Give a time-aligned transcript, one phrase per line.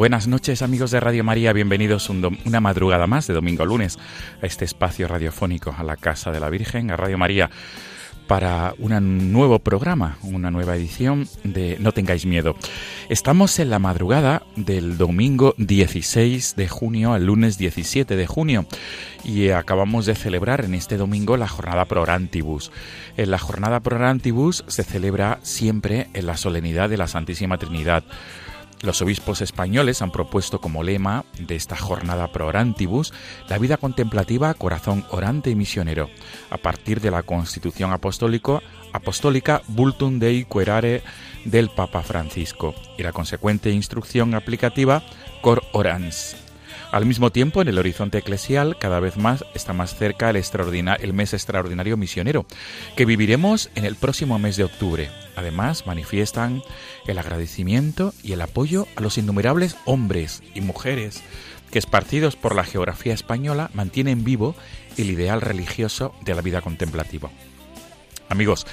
[0.00, 3.98] Buenas noches amigos de Radio María, bienvenidos un una madrugada más de domingo a lunes
[4.40, 7.50] a este espacio radiofónico, a la Casa de la Virgen, a Radio María,
[8.26, 12.56] para un nuevo programa, una nueva edición de No tengáis miedo.
[13.10, 18.64] Estamos en la madrugada del domingo 16 de junio al lunes 17 de junio
[19.22, 22.72] y acabamos de celebrar en este domingo la jornada Pro Orantibus.
[23.18, 28.02] En la jornada Pro Orantibus se celebra siempre en la solemnidad de la Santísima Trinidad.
[28.82, 33.12] Los obispos españoles han propuesto como lema de esta jornada pro orantibus
[33.48, 36.08] la vida contemplativa, corazón orante y misionero,
[36.48, 41.02] a partir de la Constitución apostólica Bultum Dei Querare
[41.44, 45.02] del Papa Francisco y la consecuente instrucción aplicativa
[45.42, 46.49] Cor Orans.
[46.92, 51.12] Al mismo tiempo, en el horizonte eclesial, cada vez más está más cerca el, el,
[51.12, 52.46] mes extraordinario misionero,
[52.96, 55.08] que viviremos en el próximo mes de octubre.
[55.36, 56.64] Además, manifiestan
[57.06, 61.22] el agradecimiento y el apoyo a los innumerables hombres y mujeres
[61.70, 64.56] que, esparcidos por la geografía española, mantienen vivo
[64.96, 67.30] el ideal religioso de la vida contemplativa.
[68.28, 68.66] Amigos,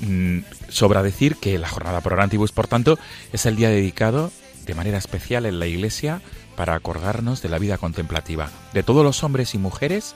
[0.00, 0.38] mm,
[0.70, 2.98] sobra decir que la jornada por Orantibus, por tanto,
[3.34, 4.32] es el día dedicado
[4.64, 6.22] de manera especial en la Iglesia
[6.60, 10.14] para acordarnos de la vida contemplativa, de todos los hombres y mujeres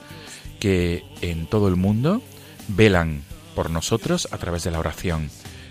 [0.60, 2.21] que en todo el mundo
[2.69, 3.22] velan
[3.55, 5.31] por nosotros a través de la oración,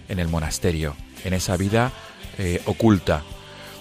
[0.10, 0.96] en el monasterio,
[1.26, 1.92] en esa vida
[2.40, 3.22] eh, oculta.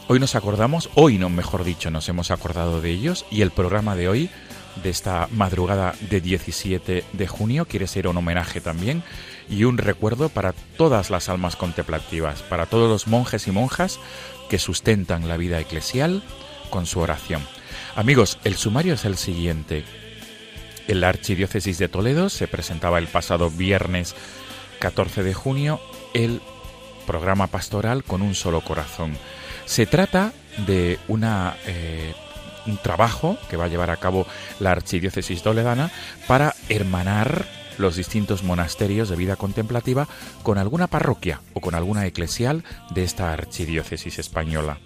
[0.06, 3.96] Hoy nos acordamos, hoy no, mejor dicho, nos hemos acordado de ellos y el programa
[3.96, 4.28] de hoy,
[4.82, 9.02] de esta madrugada de 17 de junio, quiere ser un homenaje también
[9.48, 13.98] y un recuerdo para todas las almas contemplativas, para todos los monjes y monjas
[14.50, 16.22] que sustentan la vida eclesial,
[16.72, 17.46] con su oración.
[17.94, 19.84] Amigos, el sumario es el siguiente.
[20.88, 24.16] En la Archidiócesis de Toledo se presentaba el pasado viernes
[24.80, 25.80] 14 de junio
[26.14, 26.40] el
[27.06, 29.16] programa pastoral con un solo corazón.
[29.66, 30.32] Se trata
[30.66, 32.14] de una, eh,
[32.66, 34.26] un trabajo que va a llevar a cabo
[34.58, 35.90] la Archidiócesis Toledana
[36.26, 37.46] para hermanar
[37.78, 40.08] los distintos monasterios de vida contemplativa
[40.42, 44.78] con alguna parroquia o con alguna eclesial de esta archidiócesis española.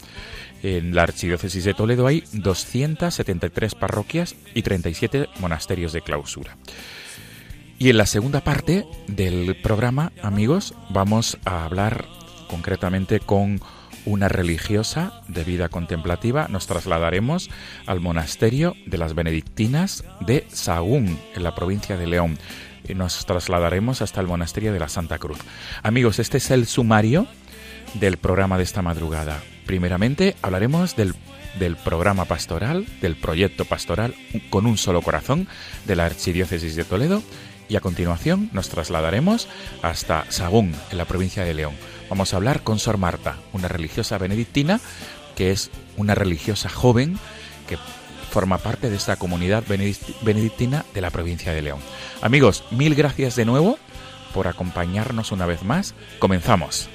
[0.66, 6.56] En la Archidiócesis de Toledo hay 273 parroquias y 37 monasterios de clausura.
[7.78, 12.06] Y en la segunda parte del programa, amigos, vamos a hablar
[12.48, 13.60] concretamente con
[14.06, 16.48] una religiosa de vida contemplativa.
[16.48, 17.48] Nos trasladaremos
[17.86, 22.38] al monasterio de las benedictinas de Sahagún, en la provincia de León.
[22.88, 25.38] Y nos trasladaremos hasta el monasterio de la Santa Cruz.
[25.84, 27.28] Amigos, este es el sumario
[27.94, 29.40] del programa de esta madrugada.
[29.66, 31.14] Primeramente hablaremos del,
[31.84, 34.14] programa pastoral, del proyecto pastoral
[34.48, 35.48] con un solo corazón
[35.86, 37.22] de la Archidiócesis de Toledo
[37.68, 39.48] y a continuación nos trasladaremos
[39.82, 41.74] hasta Sagún, en la provincia de León.
[42.08, 44.80] Vamos a hablar con Sor Marta, una religiosa benedictina
[45.34, 47.18] que es una religiosa joven
[47.68, 47.76] que
[48.30, 51.80] forma parte de esta comunidad benedictina de la provincia de León.
[52.22, 53.78] Amigos, mil gracias de nuevo
[54.32, 55.94] por acompañarnos una vez más.
[56.20, 56.88] Comenzamos.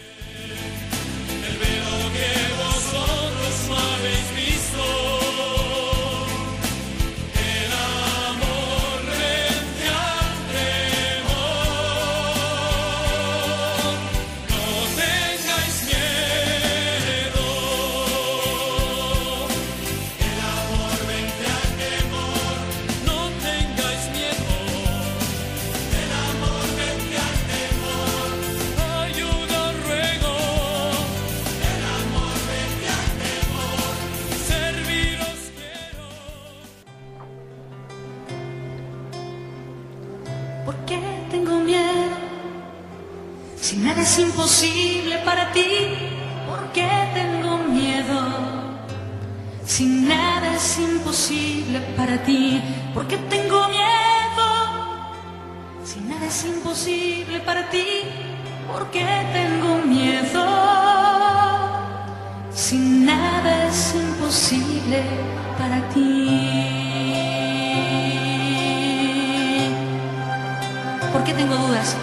[71.11, 71.97] ¿Por qué tengo dudas?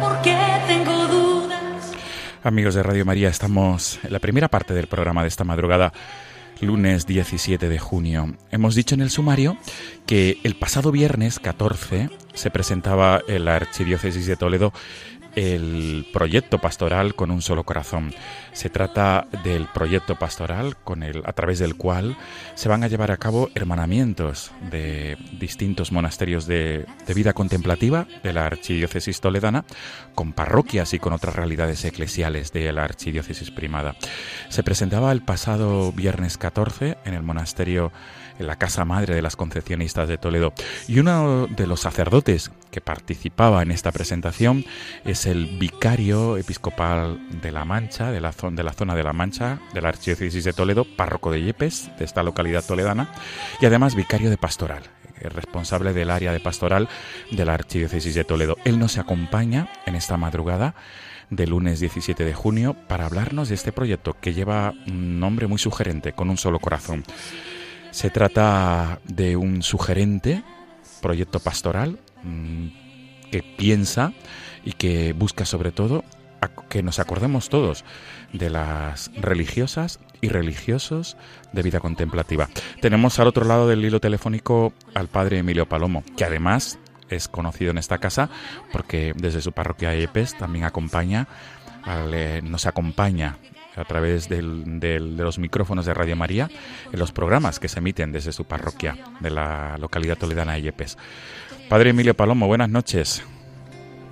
[0.00, 0.36] ¿Por qué
[0.68, 1.92] tengo dudas?
[2.44, 5.92] Amigos de Radio María, estamos en la primera parte del programa de esta madrugada,
[6.60, 8.36] lunes 17 de junio.
[8.52, 9.56] Hemos dicho en el sumario
[10.06, 14.72] que el pasado viernes 14 se presentaba en la Archidiócesis de Toledo
[15.34, 18.14] el proyecto pastoral con un solo corazón.
[18.52, 22.16] Se trata del proyecto pastoral con el, a través del cual
[22.54, 28.32] se van a llevar a cabo hermanamientos de distintos monasterios de, de vida contemplativa de
[28.32, 29.64] la archidiócesis toledana
[30.14, 33.96] con parroquias y con otras realidades eclesiales de la archidiócesis primada.
[34.48, 37.92] Se presentaba el pasado viernes 14 en el monasterio
[38.42, 40.52] la casa madre de las concepcionistas de Toledo.
[40.88, 44.64] Y uno de los sacerdotes que participaba en esta presentación
[45.04, 49.60] es el vicario episcopal de La Mancha, de la, de la zona de La Mancha,
[49.74, 53.08] de la Archidiócesis de Toledo, párroco de Yepes, de esta localidad toledana,
[53.60, 54.84] y además vicario de pastoral
[55.28, 56.88] responsable del área de pastoral
[57.30, 58.56] de la Archidiócesis de Toledo.
[58.64, 60.74] Él nos acompaña en esta madrugada
[61.30, 65.58] de lunes 17 de junio para hablarnos de este proyecto que lleva un nombre muy
[65.58, 67.04] sugerente, con un solo corazón.
[67.92, 70.42] Se trata de un sugerente
[71.00, 72.66] proyecto pastoral mm,
[73.30, 74.12] que piensa
[74.64, 76.02] y que busca sobre todo
[76.68, 77.84] que nos acordemos todos
[78.32, 81.18] de las religiosas y religiosos
[81.52, 82.48] de vida contemplativa.
[82.80, 86.78] Tenemos al otro lado del hilo telefónico al padre Emilio Palomo, que además
[87.10, 88.30] es conocido en esta casa
[88.72, 91.28] porque desde su parroquia de Epes también acompaña,
[91.86, 93.36] eh, nos acompaña
[93.76, 96.50] a través del, de los micrófonos de Radio María
[96.92, 100.98] en los programas que se emiten desde su parroquia de la localidad toledana de Yepes.
[101.68, 103.22] Padre Emilio Palomo, buenas noches.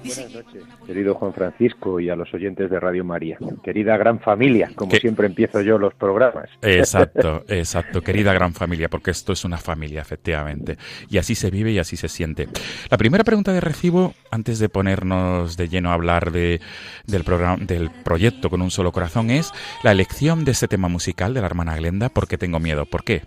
[0.02, 3.38] Buenas noches, querido Juan Francisco y a los oyentes de Radio María.
[3.62, 6.48] Querida gran familia, como siempre empiezo yo los programas.
[6.62, 10.78] Exacto, exacto, querida gran familia, porque esto es una familia, efectivamente.
[11.08, 12.48] Y así se vive y así se siente.
[12.90, 16.60] La primera pregunta de recibo, antes de ponernos de lleno a hablar de,
[17.06, 19.52] del, programa, del proyecto con un solo corazón, es
[19.84, 22.86] la elección de este tema musical de la hermana Glenda, ¿Por qué tengo miedo?
[22.86, 23.22] ¿Por qué?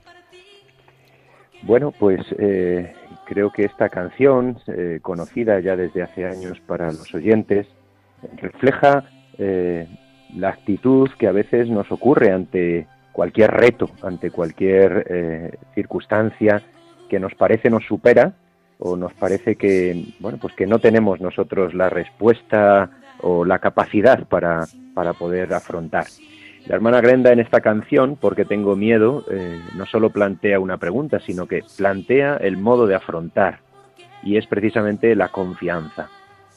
[1.63, 2.93] Bueno, pues eh,
[3.25, 7.67] creo que esta canción, eh, conocida ya desde hace años para los oyentes,
[8.37, 9.05] refleja
[9.37, 9.87] eh,
[10.35, 16.61] la actitud que a veces nos ocurre ante cualquier reto, ante cualquier eh, circunstancia
[17.09, 18.33] que nos parece nos supera
[18.79, 22.89] o nos parece que bueno pues que no tenemos nosotros la respuesta
[23.21, 26.05] o la capacidad para, para poder afrontar.
[26.67, 31.19] La hermana Grenda en esta canción, porque tengo miedo, eh, no solo plantea una pregunta,
[31.19, 33.59] sino que plantea el modo de afrontar,
[34.23, 36.09] y es precisamente la confianza,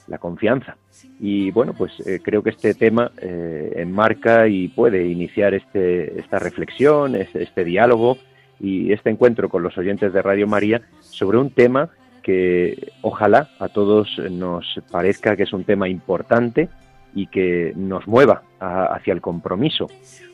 [0.07, 0.77] la confianza.
[1.19, 6.39] Y bueno, pues eh, creo que este tema eh, enmarca y puede iniciar este, esta
[6.39, 8.17] reflexión, este, este diálogo
[8.61, 11.91] y este encuentro con los oyentes de Radio María sobre un tema
[12.23, 16.69] que ojalá a todos nos parezca que es un tema importante,
[17.17, 19.89] y que nos mueva hacia el compromiso,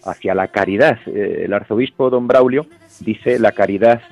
[0.04, 0.98] hacia la caridad.
[1.06, 2.66] Eh, el arzobispo don Braulio
[2.98, 4.02] dice la caridad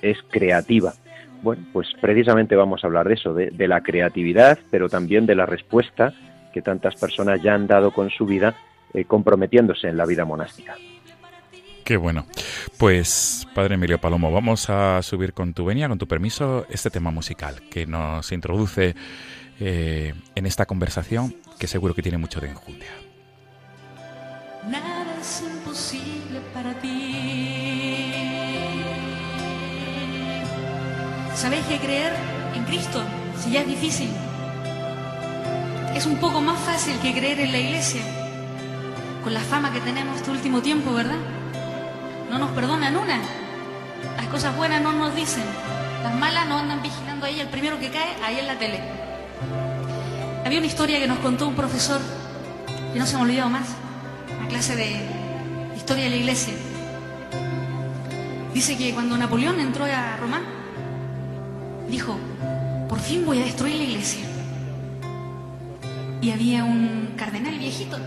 [0.00, 0.94] es creativa.
[1.42, 5.44] Bueno, pues precisamente vamos a hablar de eso, de, la creatividad, pero también de la
[5.44, 6.14] respuesta
[6.54, 8.56] que tantas personas ya han dado con su vida
[8.94, 10.76] eh, comprometiéndose en la vida monástica.
[11.84, 12.24] Qué bueno.
[12.78, 17.10] Pues, Padre Emilio Palomo, vamos a subir con tu venia, con tu permiso, este tema
[17.10, 18.94] musical que nos introduce
[19.60, 22.90] eh, en esta conversación que seguro que tiene mucho de enjundia.
[24.68, 28.12] Nada es imposible para ti.
[31.34, 32.12] ¿Sabéis que creer
[32.54, 33.02] en Cristo,
[33.38, 34.08] si ya es difícil,
[35.94, 38.00] es un poco más fácil que creer en la iglesia?
[39.22, 41.18] Con la fama que tenemos este último tiempo, ¿verdad?
[42.30, 43.20] No nos perdonan una.
[44.16, 45.44] Las cosas buenas no nos dicen.
[46.02, 47.40] Las malas no andan vigilando ahí.
[47.40, 48.80] El primero que cae, ahí en la tele.
[50.44, 52.00] Había una historia que nos contó un profesor,
[52.92, 53.68] que no se me ha olvidado más,
[54.38, 54.96] una clase de
[55.76, 56.54] historia de la iglesia.
[58.52, 60.40] Dice que cuando Napoleón entró a Roma,
[61.88, 62.18] dijo,
[62.88, 64.24] por fin voy a destruir la iglesia.
[66.20, 67.98] Y había un cardenal viejito.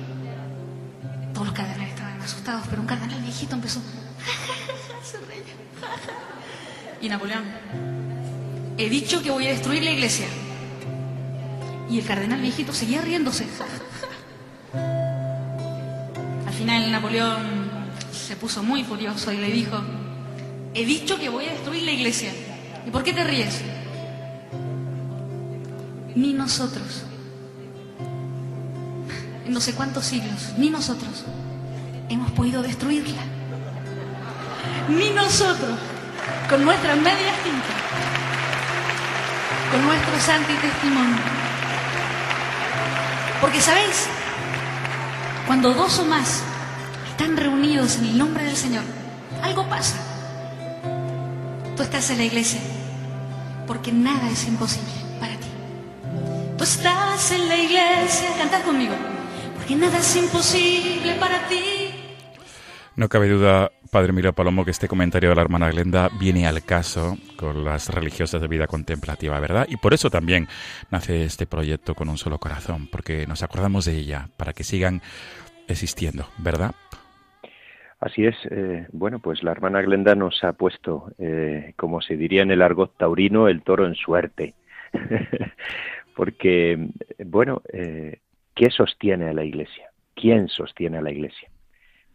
[1.33, 3.79] Todos los cardenales estaban asustados, pero un cardenal viejito empezó,
[5.03, 5.17] se
[6.99, 7.43] y Napoleón,
[8.77, 10.25] he dicho que voy a destruir la iglesia.
[11.89, 13.45] Y el cardenal viejito seguía riéndose.
[16.45, 17.67] Al final Napoleón
[18.11, 19.77] se puso muy furioso y le dijo,
[20.73, 22.31] he dicho que voy a destruir la iglesia.
[22.85, 23.61] ¿Y por qué te ríes?
[26.15, 27.03] Ni nosotros,
[29.45, 31.25] en no sé cuántos siglos, ni nosotros
[32.09, 33.21] hemos podido destruirla.
[34.89, 35.77] Ni nosotros,
[36.49, 37.75] con nuestras medias tintas,
[39.71, 41.36] con nuestro santo testimonio.
[43.41, 44.07] Porque, ¿sabéis?
[45.45, 46.43] Cuando dos o más
[47.09, 48.83] están reunidos en el nombre del Señor,
[49.41, 49.95] algo pasa.
[51.75, 52.59] Tú estás en la iglesia,
[53.67, 55.47] porque nada es imposible para ti.
[56.57, 58.95] Tú estás en la iglesia, cantad conmigo,
[59.55, 61.93] porque nada es imposible para ti.
[62.95, 66.63] No cabe duda, Padre Miro Palomo, que este comentario de la hermana Glenda viene al
[66.63, 69.67] caso con las religiosas de vida contemplativa, ¿verdad?
[69.69, 70.47] Y por eso también
[70.91, 75.01] nace este proyecto con un solo corazón, porque nos acordamos de ella, para que sigan
[75.67, 76.75] existiendo, ¿verdad?
[77.99, 78.35] Así es.
[78.51, 82.61] Eh, bueno, pues la hermana Glenda nos ha puesto, eh, como se diría en el
[82.61, 84.53] argot taurino, el toro en suerte.
[86.15, 86.89] porque,
[87.25, 88.19] bueno, eh,
[88.53, 89.89] ¿qué sostiene a la Iglesia?
[90.15, 91.49] ¿Quién sostiene a la Iglesia?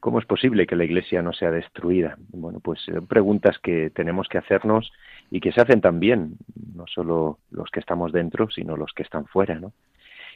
[0.03, 2.17] ¿Cómo es posible que la Iglesia no sea destruida?
[2.33, 4.91] Bueno, pues son preguntas que tenemos que hacernos
[5.31, 6.39] y que se hacen también,
[6.75, 9.73] no solo los que estamos dentro, sino los que están fuera, ¿no?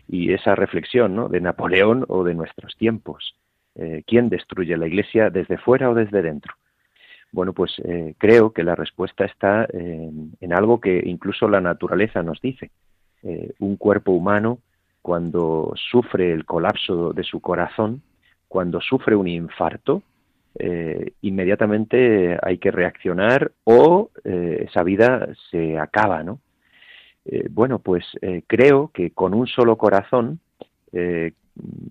[0.06, 1.28] Y esa reflexión, ¿no?
[1.28, 3.34] De Napoleón o de nuestros tiempos.
[3.74, 6.54] Eh, ¿Quién destruye la Iglesia desde fuera o desde dentro?
[7.32, 12.40] Bueno, pues eh, creo que la respuesta está en, algo que incluso la naturaleza nos
[12.40, 12.70] dice.
[13.24, 14.60] Eh, un cuerpo humano,
[15.02, 18.02] cuando sufre el colapso de su corazón,
[18.48, 20.02] cuando sufre un infarto,
[20.58, 26.40] eh, inmediatamente hay que reaccionar o eh, esa vida se acaba, ¿no?
[27.26, 28.04] Eh, bueno, pues
[28.46, 30.40] creo que con un solo corazón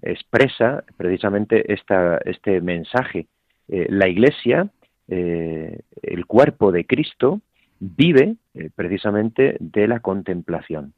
[0.02, 3.28] expresa precisamente esta, este mensaje.
[3.68, 4.70] la Iglesia,
[5.08, 7.42] el cuerpo de Cristo,
[7.80, 8.38] vive
[8.76, 10.94] precisamente de la contemplación.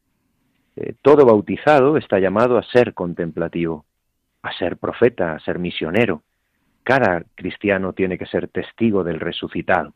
[1.02, 3.84] todo bautizado está llamado a ser contemplativo
[4.42, 6.24] a ser profeta, a ser misionero.
[6.84, 9.94] Cada cristiano tiene que ser testigo del resucitado.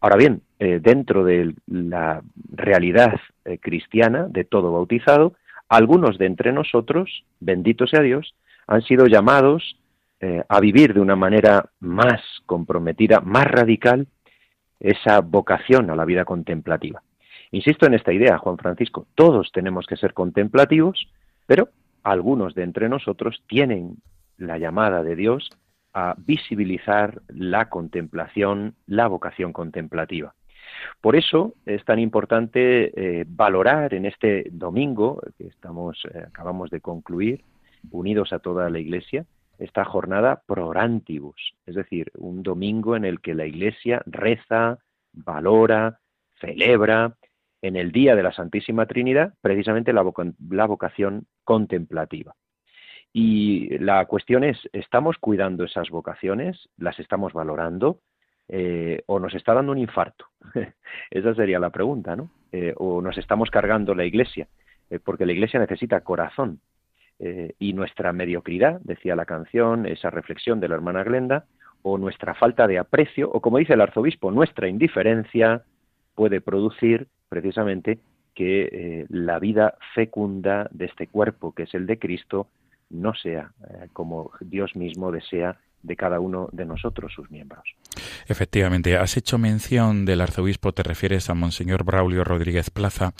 [0.00, 5.34] Ahora bien, eh, dentro de la realidad eh, cristiana de todo bautizado,
[5.68, 8.34] algunos de entre nosotros, bendito sea Dios,
[8.66, 9.78] han sido llamados
[10.20, 14.06] eh, a vivir de una manera más comprometida, más radical,
[14.80, 17.02] esa vocación a la vida contemplativa.
[17.52, 21.08] Insisto en esta idea, Juan Francisco, todos tenemos que ser contemplativos,
[21.46, 21.68] pero
[22.02, 23.96] algunos de entre nosotros tienen
[24.36, 25.50] la llamada de Dios
[25.94, 30.34] a visibilizar la contemplación, la vocación contemplativa.
[31.00, 36.80] Por eso es tan importante eh, valorar en este domingo que estamos eh, acabamos de
[36.80, 37.44] concluir,
[37.90, 39.26] unidos a toda la Iglesia,
[39.58, 44.78] esta jornada prorantibus, es decir, un domingo en el que la Iglesia reza,
[45.12, 46.00] valora,
[46.40, 47.16] celebra
[47.60, 50.02] en el día de la Santísima Trinidad precisamente la,
[50.66, 52.34] vocación contemplativa.
[53.12, 56.68] Y la cuestión es, ¿estamos cuidando esas vocaciones?
[56.78, 57.98] ¿Las estamos valorando?
[58.48, 60.26] Eh, ¿O nos está dando un infarto?
[61.10, 62.30] Esa sería la pregunta, ¿no?
[62.52, 64.48] Eh, ¿O nos estamos cargando la Iglesia?
[64.90, 66.60] Eh, porque la Iglesia necesita corazón.
[67.60, 71.44] y nuestra mediocridad, decía la canción, esa reflexión de la hermana Glenda,
[71.82, 75.62] o nuestra falta de aprecio, o como dice el arzobispo, nuestra indiferencia
[76.16, 78.00] puede producir precisamente
[78.34, 82.48] que eh, la vida fecunda de este cuerpo, que es el de Cristo,
[82.90, 87.64] no sea eh, como Dios mismo desea de cada uno de nosotros, sus miembros.
[88.28, 93.14] Efectivamente, has hecho mención del arzobispo, te refieres a Monseñor Braulio Rodríguez Plaza,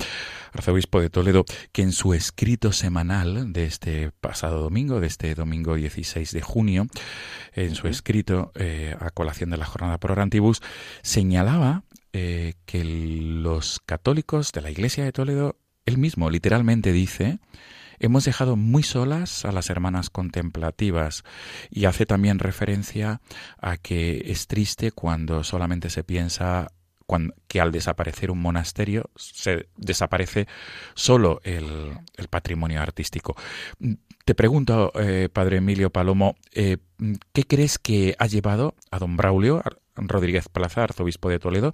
[0.52, 5.74] arzobispo de Toledo, que en su escrito semanal de este pasado domingo, de este domingo
[5.74, 6.86] 16 de junio,
[7.54, 10.62] en su escrito eh, a colación de la jornada por Orantibus,
[11.02, 17.38] señalaba eh, que los católicos de la Iglesia de Toledo, él mismo literalmente dice,
[17.98, 21.24] hemos dejado muy solas a las hermanas contemplativas
[21.70, 23.20] y hace también referencia
[23.58, 26.68] a que es triste cuando solamente se piensa
[27.48, 30.46] que al desaparecer un monasterio se desaparece
[30.94, 31.98] solo el,
[32.30, 33.36] patrimonio artístico.
[34.24, 36.78] Te pregunto, eh, Padre Emilio Palomo, eh,
[37.32, 39.62] ¿qué crees que ha llevado a don Braulio,
[39.96, 41.72] Rodríguez Plaza, arzobispo de Toledo,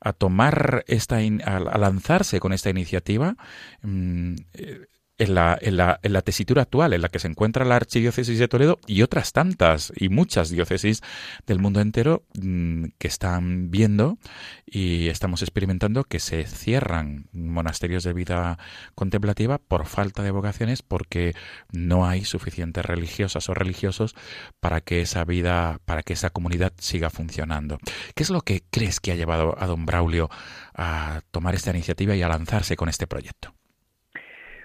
[0.00, 3.36] a tomar esta, a lanzarse con esta iniciativa,
[3.82, 4.86] mm, eh,
[5.20, 8.38] en la, en, la, en la tesitura actual en la que se encuentra la Archidiócesis
[8.38, 11.02] de Toledo y otras tantas y muchas diócesis
[11.46, 14.16] del mundo entero mm, que están viendo
[14.64, 18.58] y estamos experimentando que se cierran monasterios de vida
[18.94, 21.34] contemplativa por falta de vocaciones porque
[21.70, 24.14] no hay suficientes religiosas o religiosos
[24.58, 27.78] para que esa vida, para que esa comunidad siga funcionando.
[28.14, 30.30] ¿Qué es lo que crees que ha llevado a don Braulio
[30.74, 33.59] a tomar esta iniciativa y a lanzarse con este proyecto?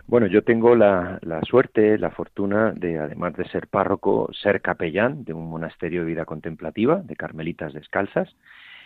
[0.07, 5.33] Bueno, yo tengo la, suerte, la fortuna de, además de ser párroco, ser capellán de
[5.33, 8.35] un monasterio de vida contemplativa, de carmelitas descalzas,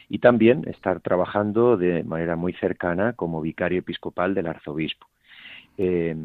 [0.08, 5.08] y también estar trabajando de manera muy cercana como vicario episcopal del arzobispo.
[5.78, 6.16] Eh,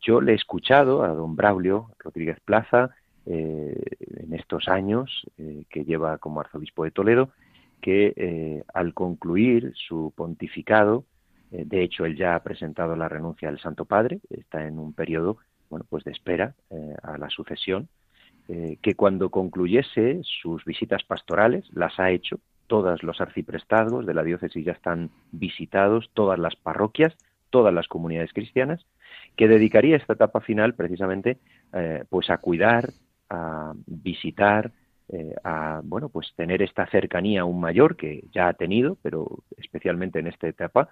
[0.00, 2.90] yo le he escuchado a don Braulio Rodríguez Plaza
[3.26, 3.80] eh,
[4.16, 7.28] en estos años eh, que lleva como arzobispo de Toledo,
[7.82, 11.11] que al concluir su pontificado, eh,
[11.52, 15.38] de hecho, él ya ha presentado la renuncia del Santo Padre, está en un periodo
[15.72, 17.88] bueno, pues de espera eh, a la sucesión,
[18.48, 24.22] eh, que cuando concluyese sus visitas pastorales, las ha hecho, todos los arciprestazgos de la
[24.22, 27.14] diócesis ya están visitados, todas las parroquias,
[27.48, 28.84] todas las comunidades cristianas,
[29.34, 31.38] que dedicaría esta etapa final precisamente
[32.10, 32.90] pues a cuidar,
[33.30, 34.72] a visitar,
[35.44, 40.28] a bueno pues tener esta cercanía aún mayor que ya ha tenido, pero especialmente en
[40.28, 40.88] esta etapa,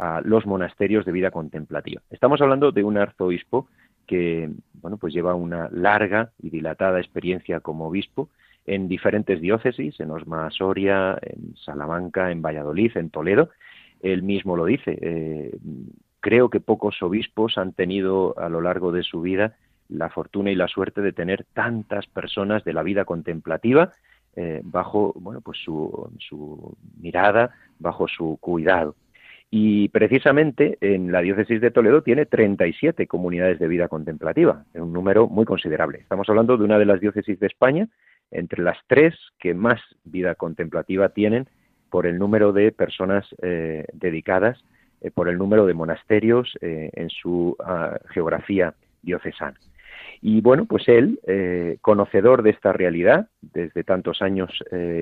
[0.00, 2.00] a los monasterios de vida contemplativa.
[2.10, 3.68] Estamos hablando de un arzobispo
[4.06, 8.30] que bueno, pues lleva una larga y dilatada experiencia como obispo
[8.66, 13.50] en diferentes diócesis, en Osma Soria, en Salamanca, en Valladolid, en Toledo.
[14.00, 14.96] Él mismo lo dice.
[15.00, 15.58] Eh,
[16.20, 19.56] creo que pocos obispos han tenido a lo largo de su vida
[19.90, 23.92] la fortuna y la suerte de tener tantas personas de la vida contemplativa
[24.36, 28.94] eh, bajo bueno, pues su, su mirada, bajo su cuidado.
[29.52, 35.26] Y precisamente en la diócesis de Toledo tiene 37 comunidades de vida contemplativa, un número
[35.26, 35.98] muy considerable.
[35.98, 37.88] Estamos hablando de una de las diócesis de España,
[38.30, 41.48] entre las tres que más vida contemplativa tienen
[41.90, 44.62] por el número de personas eh, dedicadas,
[45.00, 49.58] eh, por el número de monasterios eh, en su ah, geografía diocesana.
[50.22, 51.18] Y bueno, pues él,
[51.80, 54.50] conocedor de esta realidad desde tantos años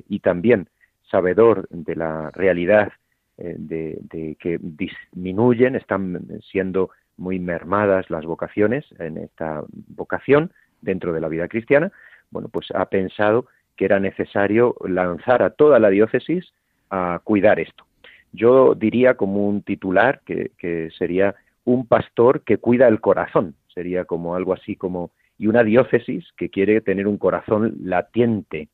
[0.08, 0.68] y también
[1.10, 2.92] sabedor de la realidad
[3.38, 11.20] eh, de, que disminuyen, están siendo muy mermadas las vocaciones en esta vocación dentro de
[11.20, 11.92] la vida cristiana,
[12.30, 13.46] bueno, pues ha pensado
[13.76, 16.52] que era necesario lanzar a toda la diócesis
[16.90, 17.84] a cuidar esto.
[18.32, 24.04] Yo diría como un titular que, que sería un pastor que cuida el corazón, sería
[24.04, 28.68] como algo así como, y una diócesis que quiere tener un corazón latiente,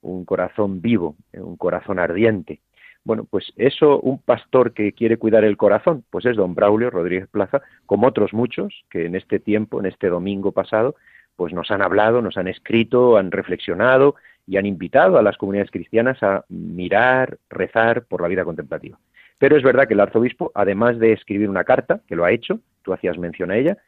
[0.00, 2.60] un corazón vivo, un corazón ardiente,
[3.06, 7.28] bueno, pues eso, un pastor que quiere cuidar el corazón, pues es don Braulio Rodríguez
[7.28, 10.96] Plaza, como otros muchos que en este tiempo, en este domingo pasado,
[11.36, 15.70] pues nos han hablado, nos han escrito, han reflexionado y han invitado a las comunidades
[15.70, 18.98] cristianas a mirar, rezar por la vida contemplativa.
[19.38, 22.58] Pero es verdad que el arzobispo, además de escribir una carta, que lo ha hecho,
[22.82, 23.78] tú hacías mención a ella,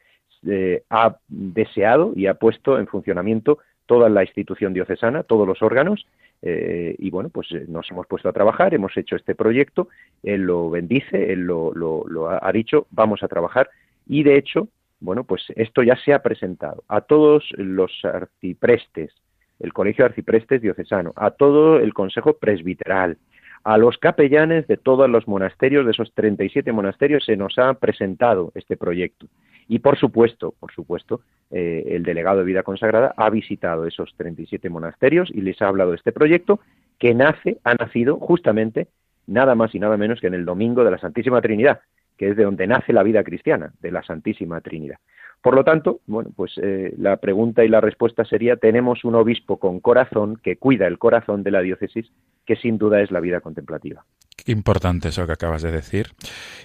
[0.47, 6.05] eh, ha deseado y ha puesto en funcionamiento toda la institución diocesana, todos los órganos,
[6.41, 9.89] eh, y bueno, pues eh, nos hemos puesto a trabajar, hemos hecho este proyecto,
[10.23, 13.69] él lo bendice, él lo, lo, ha dicho, vamos a trabajar
[14.07, 14.69] y de hecho,
[15.01, 19.13] bueno, pues esto ya se ha presentado a todos los arciprestes,
[19.59, 23.17] el Colegio de Arciprestes Diocesano, a todo el Consejo Presbiteral,
[23.65, 28.53] a los capellanes de todos los monasterios, de esos 37 monasterios, se nos ha presentado
[28.55, 29.27] este proyecto.
[29.69, 34.67] Y por supuesto, por supuesto, eh, el delegado de vida consagrada ha visitado esos 37
[34.69, 36.59] monasterios y les ha hablado de este proyecto
[36.97, 38.87] que nace, ha nacido justamente
[39.27, 41.81] nada más y nada menos que en el domingo de la Santísima Trinidad,
[42.17, 44.97] que es de donde nace la vida cristiana, de la Santísima Trinidad.
[45.39, 49.57] Por lo tanto, bueno, pues eh, la pregunta y la respuesta sería, tenemos un obispo
[49.57, 52.11] con corazón que cuida el corazón de la diócesis,
[52.43, 54.03] que sin duda es la vida contemplativa.
[54.47, 56.07] Importante eso que acabas de decir,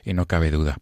[0.04, 0.78] y no cabe duda.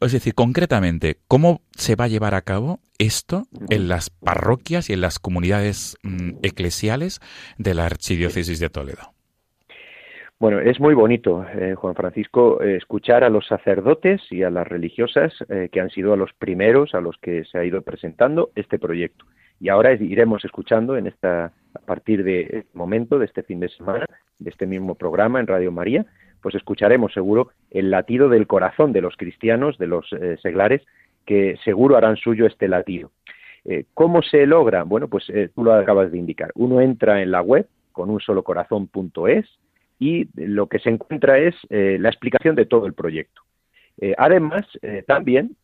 [0.00, 4.94] es decir, concretamente, ¿cómo se va a llevar a cabo esto en las parroquias y
[4.94, 7.20] en las comunidades mm, eclesiales
[7.56, 9.15] de la Archidiócesis de Toledo?
[10.38, 14.68] Bueno, es muy bonito, eh, Juan Francisco, eh, escuchar a los sacerdotes y a las
[14.68, 18.50] religiosas eh, que han sido a los primeros a los que se ha ido presentando
[18.54, 19.24] este proyecto.
[19.60, 23.70] Y ahora iremos escuchando en esta, a partir de este momento, de este fin de
[23.70, 24.04] semana,
[24.38, 26.04] de este mismo programa en Radio María,
[26.42, 30.82] pues escucharemos seguro el latido del corazón de los cristianos, de los eh, seglares,
[31.24, 33.10] que seguro harán suyo este latido.
[33.94, 34.84] ¿Cómo se logra?
[34.84, 36.52] Bueno, pues tú lo acabas de indicar.
[36.54, 39.58] Uno entra en la web con un solo corazón.es
[39.98, 43.42] y lo que se encuentra es la explicación de todo el proyecto.
[44.18, 44.66] además,
[45.06, 45.56] también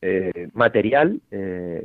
[0.52, 1.20] material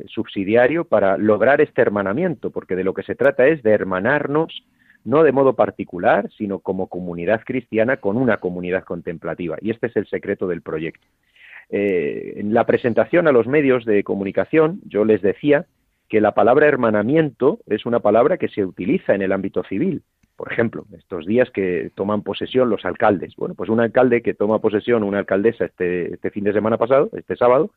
[0.08, 4.64] subsidiario para lograr este hermanamiento, porque de lo que se trata es de hermanarnos
[5.08, 9.58] no de modo particular, sino como comunidad cristiana con una comunidad contemplativa.
[9.62, 11.08] Y este es el secreto del proyecto.
[11.70, 15.66] Eh, en la presentación a los medios de comunicación, yo les decía
[16.10, 20.04] que la palabra hermanamiento es una palabra que se utiliza en el ámbito civil.
[20.38, 23.36] Por ejemplo, estos días que toman posesión los alcaldes.
[23.36, 27.10] Bueno, pues un alcalde que toma posesión, una alcaldesa este, este fin de semana pasado,
[27.13, 27.71] este sábado,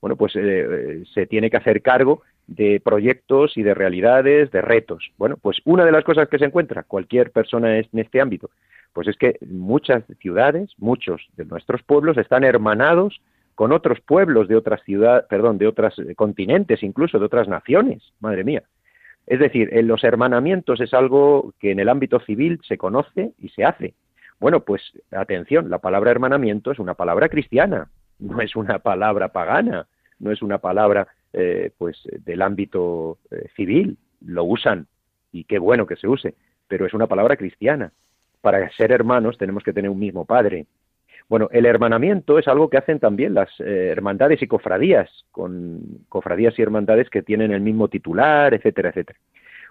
[0.00, 5.10] bueno, pues eh, se tiene que hacer cargo de proyectos y de realidades, de retos.
[5.18, 8.50] Bueno, pues una de las cosas que se encuentra cualquier persona en este ámbito,
[8.92, 13.20] pues es que muchas ciudades, muchos de nuestros pueblos están hermanados
[13.54, 18.02] con otros pueblos de otras ciudades, perdón, de otros eh, continentes, incluso de otras naciones,
[18.20, 18.62] madre mía.
[19.26, 23.48] Es decir, en los hermanamientos es algo que en el ámbito civil se conoce y
[23.48, 23.94] se hace.
[24.38, 29.86] Bueno, pues atención, la palabra hermanamiento es una palabra cristiana, no es una palabra pagana,
[30.18, 34.86] no es una palabra eh, pues del ámbito eh, civil, lo usan
[35.32, 36.34] y qué bueno que se use,
[36.68, 37.92] pero es una palabra cristiana.
[38.40, 40.66] Para ser hermanos tenemos que tener un mismo padre.
[41.28, 46.56] Bueno, el hermanamiento es algo que hacen también las eh, hermandades y cofradías, con cofradías
[46.58, 49.18] y hermandades que tienen el mismo titular, etcétera, etcétera.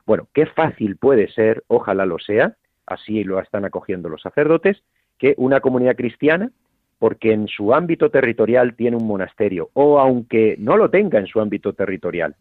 [0.06, 4.84] Bueno, qué fácil puede ser, ojalá lo sea, así lo están acogiendo los sacerdotes,
[5.18, 6.52] que una comunidad cristiana
[7.00, 11.40] porque en su ámbito territorial tiene un monasterio, o aunque no lo tenga en su
[11.40, 12.36] ámbito territorial,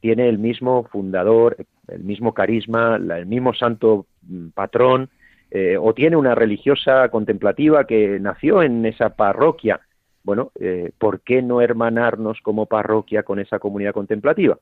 [0.00, 1.56] tiene el mismo fundador,
[1.88, 5.10] el mismo carisma, el mismo santo mm, patrón,
[5.50, 9.80] eh, o tiene una religiosa contemplativa que nació en esa parroquia.
[10.24, 14.58] Bueno, eh, ¿por qué no hermanarnos como parroquia con esa comunidad contemplativa?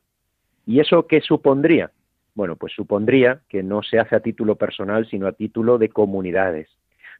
[0.65, 1.91] ¿Y eso qué supondría?
[2.35, 6.69] Bueno, pues supondría que no se hace a título personal, sino a título de comunidades.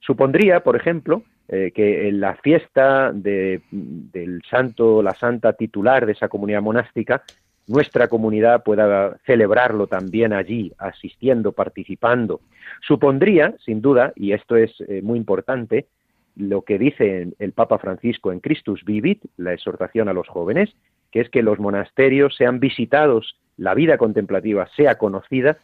[0.01, 6.28] Supondría, por ejemplo, eh, que en la fiesta del santo, la santa titular de esa
[6.28, 7.23] comunidad monástica,
[7.67, 12.41] nuestra comunidad pueda celebrarlo también allí, asistiendo, participando.
[12.82, 15.88] Supondría, sin duda, y esto es eh, muy importante,
[16.36, 20.75] lo que dice el Papa Francisco en Christus Vivit, la exhortación a los jóvenes,
[21.12, 25.58] que es que los monasterios sean visitados, la vida contemplativa sea conocida,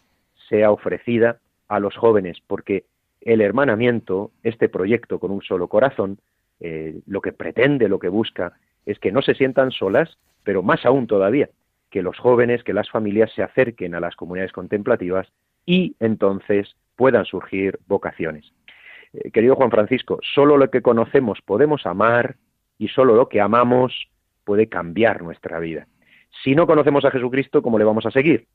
[0.49, 2.85] sea ofrecida a los jóvenes, porque
[3.19, 6.19] el hermanamiento, este proyecto con un solo corazón,
[6.59, 8.53] eh, lo que pretende, lo que busca,
[8.85, 11.49] es que no se sientan solas, pero más aún todavía,
[11.91, 15.27] que los jóvenes, que las familias se acerquen a las comunidades contemplativas
[15.65, 18.51] y entonces puedan surgir vocaciones.
[19.13, 22.37] Eh, querido Juan Francisco, solo lo que conocemos podemos amar
[22.79, 24.07] y solo lo que amamos
[24.45, 25.85] puede cambiar nuestra vida.
[26.43, 28.47] Si no conocemos a Jesucristo, ¿cómo le vamos a seguir?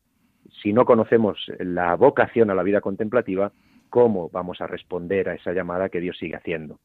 [0.62, 3.53] Si no conocemos la vocación a la vida contemplativa,
[3.90, 6.81] cómo vamos a responder a esa llamada que Dios sigue haciendo.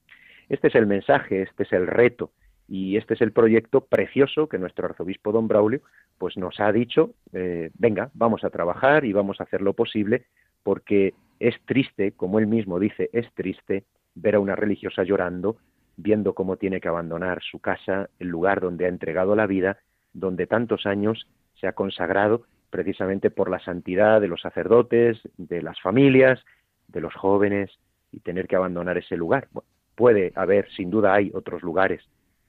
[0.49, 2.31] Este es el mensaje, este es el reto
[2.71, 5.81] y este es el proyecto precioso que nuestro arzobispo don Braulio
[6.17, 10.23] pues nos ha dicho, eh, venga, vamos a trabajar y vamos a hacer lo posible
[10.63, 13.84] porque es triste, como él mismo dice, es triste
[14.15, 15.57] ver a una religiosa llorando,
[15.97, 19.79] viendo cómo tiene que abandonar su casa, el lugar donde ha entregado la vida,
[20.13, 21.27] donde tantos años
[21.60, 26.39] se ha consagrado precisamente por la santidad de los sacerdotes, de las familias
[26.88, 27.69] de los jóvenes
[28.13, 29.49] y tener que abandonar ese lugar.
[29.95, 32.01] puede haber, sin duda hay otros lugares,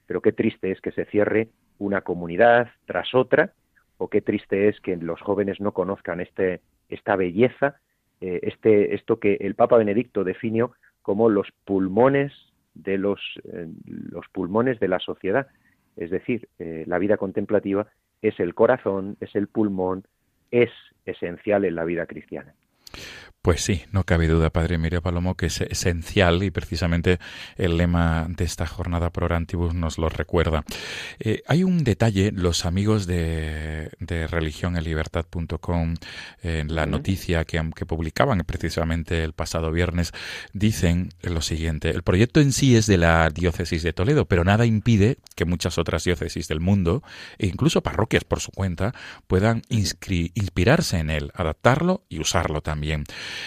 [0.05, 3.53] pero qué triste es que se cierre una comunidad tras otra,
[3.97, 7.79] o qué triste es que los jóvenes no conozcan este, esta belleza,
[8.21, 12.31] eh, este, esto que el Papa Benedicto definió como los pulmones
[12.73, 13.19] de los,
[13.51, 15.47] eh, los pulmones de la sociedad.
[15.95, 17.87] Es decir, eh, la vida contemplativa
[18.21, 20.05] es el corazón, es el pulmón,
[20.51, 20.71] es
[21.05, 22.53] esencial en la vida cristiana.
[23.43, 27.19] Pues sí, no cabe duda, Padre Emilio Palomo, que es esencial y precisamente
[27.57, 30.63] el lema de esta jornada Pro Antibus nos lo recuerda.
[31.19, 35.95] Eh, hay un detalle, los amigos de, de religionenlibertad.com,
[36.41, 40.13] en la noticia que, que publicaban precisamente el pasado viernes,
[40.53, 44.65] dicen lo siguiente, el proyecto en sí es de la diócesis de Toledo, pero nada
[44.65, 47.03] impide que muchas otras diócesis del mundo,
[47.39, 48.93] e incluso parroquias por su cuenta,
[49.27, 53.05] puedan inspirarse en él, adaptarlo y usarlo también también.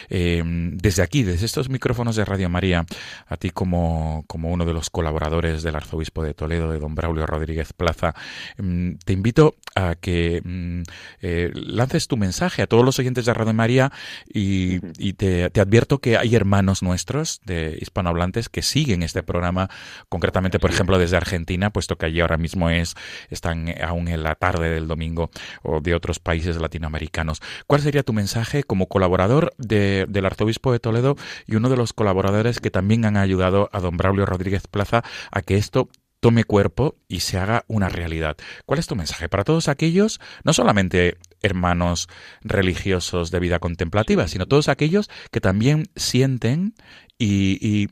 [0.08, 2.86] Eh, desde aquí, desde estos micrófonos de Radio María,
[3.26, 7.26] a ti como, como uno de los colaboradores del arzobispo de Toledo, de don Braulio
[7.26, 8.14] Rodríguez Plaza,
[8.56, 10.82] mm, te invito a que mm,
[11.20, 13.92] eh, lances tu mensaje a todos los oyentes de Radio María
[14.26, 14.78] y,
[15.12, 19.68] te, te, advierto que hay hermanos nuestros de hispanohablantes que siguen este programa,
[20.08, 22.94] concretamente, por ejemplo, desde Argentina, puesto que allí ahora mismo es,
[23.28, 25.30] están aún en la tarde del domingo
[25.62, 27.42] o de otros países latinoamericanos.
[27.66, 29.25] ¿Cuál sería tu mensaje como colaborador
[29.58, 33.96] del arzobispo de Toledo y uno de los colaboradores que también han ayudado a don
[33.96, 35.88] Braulio Rodríguez Plaza a que esto
[36.20, 38.36] tome cuerpo y se haga una realidad.
[38.64, 42.08] ¿Cuál es tu mensaje para todos aquellos, no solamente hermanos
[42.42, 46.74] religiosos de vida contemplativa, sino todos aquellos que también sienten
[47.18, 47.88] y,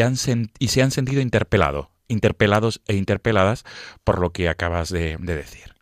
[0.00, 0.14] han
[0.58, 3.64] y se han sentido interpelado, interpelados e interpeladas
[4.04, 5.72] por lo que acabas de, decir?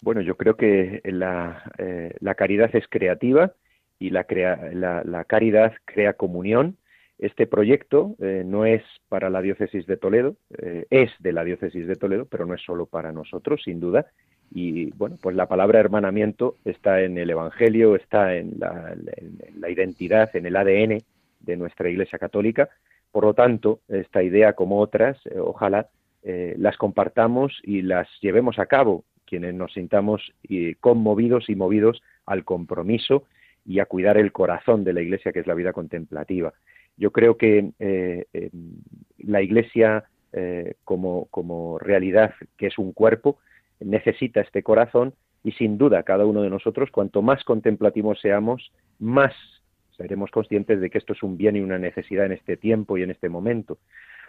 [0.00, 3.54] Bueno, yo creo que la, eh, la caridad es creativa
[3.98, 6.76] y la, crea, la, caridad crea comunión.
[7.18, 11.86] Este proyecto eh, no es para la diócesis de Toledo, eh, es de la diócesis
[11.86, 14.06] de Toledo, pero no es solo para nosotros, sin duda.
[14.52, 19.70] Y bueno, pues la palabra hermanamiento está en el Evangelio, está en la, en la
[19.70, 20.98] identidad, en el ADN
[21.40, 22.68] de nuestra Iglesia Católica.
[23.10, 25.88] Por lo tanto, esta idea, como otras, eh, ojalá
[26.58, 30.32] las compartamos y las llevemos a cabo, quienes nos sintamos
[30.80, 33.22] conmovidos y movidos al compromiso
[33.66, 36.52] y a cuidar el corazón de la Iglesia, que es la vida contemplativa.
[36.96, 38.26] Yo creo que eh,
[39.18, 40.04] la Iglesia
[40.38, 43.38] eh, como, como realidad, que es un cuerpo,
[43.80, 49.32] necesita este corazón y sin duda cada uno de nosotros, cuanto más contemplativos seamos, más
[49.96, 53.02] seremos conscientes de que esto es un bien y una necesidad en este tiempo y
[53.02, 53.78] en este momento.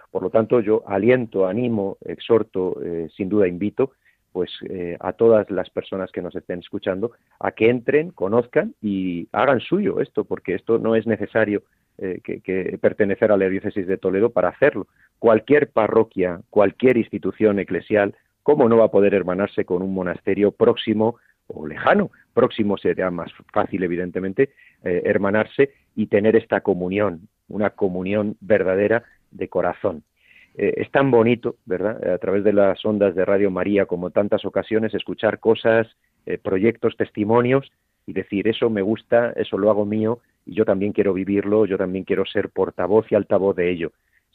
[0.10, 3.92] Por lo tanto, yo aliento, animo, exhorto, eh, sin duda invito
[4.38, 9.28] pues eh, a todas las personas que nos estén escuchando a que entren, conozcan y
[9.32, 11.64] hagan suyo esto, porque esto no es necesario
[11.98, 14.86] eh, que, pertenecer a la diócesis de Toledo para hacerlo.
[15.18, 21.16] Cualquier parroquia, cualquier institución eclesial, ¿cómo no va a poder hermanarse con un monasterio próximo
[21.48, 22.12] o lejano?
[22.36, 24.52] Próximo sería más fácil, evidentemente,
[24.84, 30.04] eh, hermanarse y tener esta comunión, una comunión verdadera de corazón.
[30.58, 32.04] Eh, es tan bonito, ¿verdad?
[32.12, 35.88] A través de las ondas de Radio María, como tantas ocasiones, escuchar cosas,
[36.26, 37.72] eh, proyectos, testimonios
[38.08, 41.78] y decir, eso me gusta, eso lo hago mío y yo también quiero vivirlo, yo
[41.78, 43.92] también quiero ser portavoz y altavoz de ello.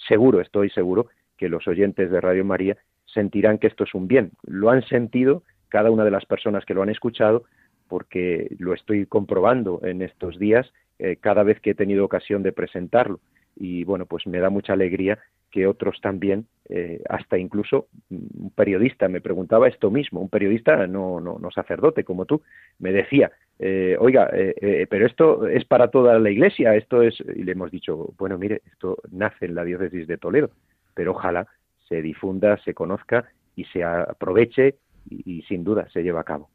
[0.08, 4.30] Seguro, estoy seguro que los oyentes de Radio María sentirán que esto es un bien.
[4.44, 7.44] Lo han sentido cada una de las personas que lo han escuchado
[7.88, 12.52] porque lo estoy comprobando en estos días eh, cada vez que he tenido ocasión de
[12.52, 13.20] presentarlo.
[13.56, 15.18] Y bueno, pues me da mucha alegría
[15.52, 21.20] que otros también, eh, hasta incluso un periodista me preguntaba esto mismo, un periodista no,
[21.20, 22.42] no, no sacerdote como tú,
[22.80, 27.44] me decía, eh, oiga, eh, pero esto es para toda la iglesia, esto es, y
[27.44, 30.50] le hemos dicho, bueno, mire, esto nace en la diócesis de Toledo,
[30.94, 31.46] pero ojalá
[31.88, 34.76] se difunda, se conozca y se aproveche
[35.08, 36.48] y sin duda se lleve a cabo.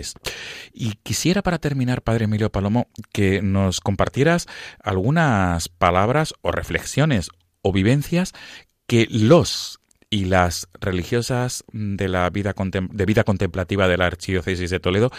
[0.73, 4.47] y quisiera para terminar, Padre Emilio Palomo, que nos compartieras
[4.81, 7.29] algunas palabras o reflexiones
[7.61, 8.33] o vivencias
[8.87, 9.79] que los
[10.09, 12.53] y las religiosas de la vida
[12.91, 15.09] de vida contemplativa de la Archidiócesis de Toledo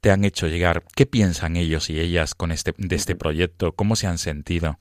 [0.00, 0.82] te han hecho llegar.
[0.94, 3.72] ¿Qué piensan ellos y ellas con este de este proyecto?
[3.72, 4.78] ¿Cómo se han sentido?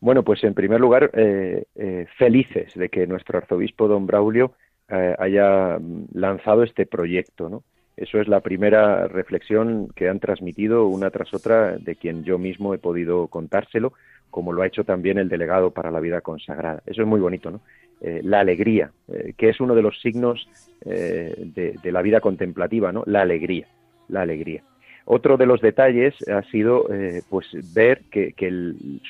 [0.00, 4.52] Bueno, pues en primer lugar, eh, eh, felices de que nuestro arzobispo don Braulio
[4.88, 5.78] eh, haya
[6.12, 7.64] lanzado este proyecto, ¿no?
[7.96, 12.74] Eso es la primera reflexión que han transmitido una tras otra de quien yo mismo
[12.74, 13.94] he podido contárselo,
[14.30, 16.82] como lo ha hecho también el delegado para la vida consagrada.
[16.84, 17.60] Eso es muy bonito, ¿no?
[18.02, 20.46] Eh, la alegría, eh, que es uno de los signos
[20.84, 21.34] eh,
[21.82, 23.02] de, la vida contemplativa, ¿no?
[23.06, 23.66] La alegría,
[24.08, 24.62] la alegría.
[25.06, 26.88] Otro de los detalles ha sido,
[27.30, 28.34] pues, ver que,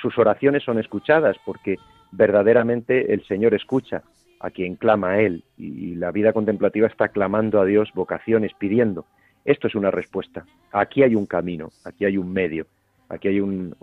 [0.00, 1.76] sus oraciones son escuchadas, porque
[2.12, 4.02] verdaderamente el Señor escucha
[4.40, 9.06] a quien clama a Él y la vida contemplativa está clamando a Dios vocaciones, pidiendo.
[9.44, 10.44] Esto es una respuesta.
[10.72, 12.66] Aquí hay un camino, aquí hay un medio,
[13.08, 13.74] aquí hay un,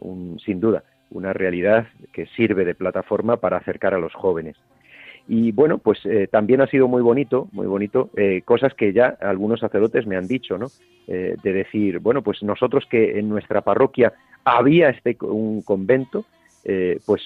[0.46, 4.58] sin duda, una realidad que sirve de plataforma para acercar a los jóvenes.
[5.26, 9.18] Y bueno, pues eh, también ha sido muy bonito, muy bonito, eh, cosas que ya
[9.22, 10.68] algunos sacerdotes me han dicho, ¿no?
[11.08, 14.12] Eh, de decir, bueno, pues nosotros que en nuestra parroquia
[14.44, 16.26] había este un convento,
[17.06, 17.22] pues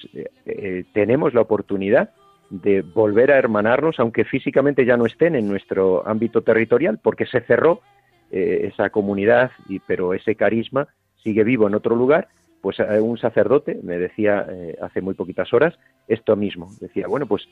[0.92, 2.10] tenemos la oportunidad
[2.50, 7.40] de volver a hermanarnos, aunque físicamente ya no estén en nuestro ámbito territorial, porque se
[7.40, 7.80] cerró
[8.30, 10.88] esa comunidad, y, pero ese carisma
[11.22, 12.28] sigue vivo en otro lugar
[12.60, 16.70] pues eh, un sacerdote me decía eh, hace muy poquitas horas esto mismo.
[16.80, 17.48] Decía, bueno, pues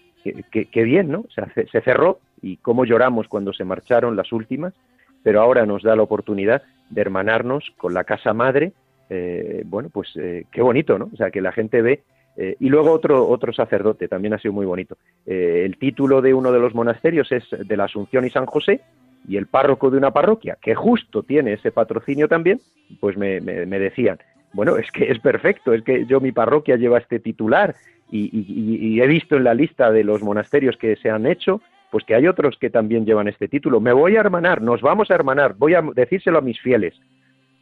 [0.50, 1.24] qué bien, ¿no?
[1.34, 4.74] Se, cerró y cómo lloramos cuando se marcharon las últimas,
[5.22, 8.72] pero ahora nos da la oportunidad de hermanarnos con la casa madre.
[9.10, 11.10] Eh, bueno, pues qué bonito, ¿no?
[11.12, 12.02] O sea, que la gente ve.
[12.36, 14.96] Y luego otro, otro sacerdote, también ha sido muy bonito.
[15.24, 18.80] el título de uno de los monasterios es de la Asunción y San José,
[19.28, 22.60] y el párroco de una parroquia, que justo tiene ese patrocinio también,
[23.00, 24.18] pues me, me decían,
[24.52, 27.74] bueno, es que es perfecto, es que yo mi parroquia lleva este titular
[28.10, 32.14] y, he visto en la lista de los monasterios que se han hecho, pues que
[32.14, 33.80] hay otros que también llevan este título.
[33.80, 36.94] Me voy a hermanar, nos vamos a hermanar, voy a decírselo a mis fieles.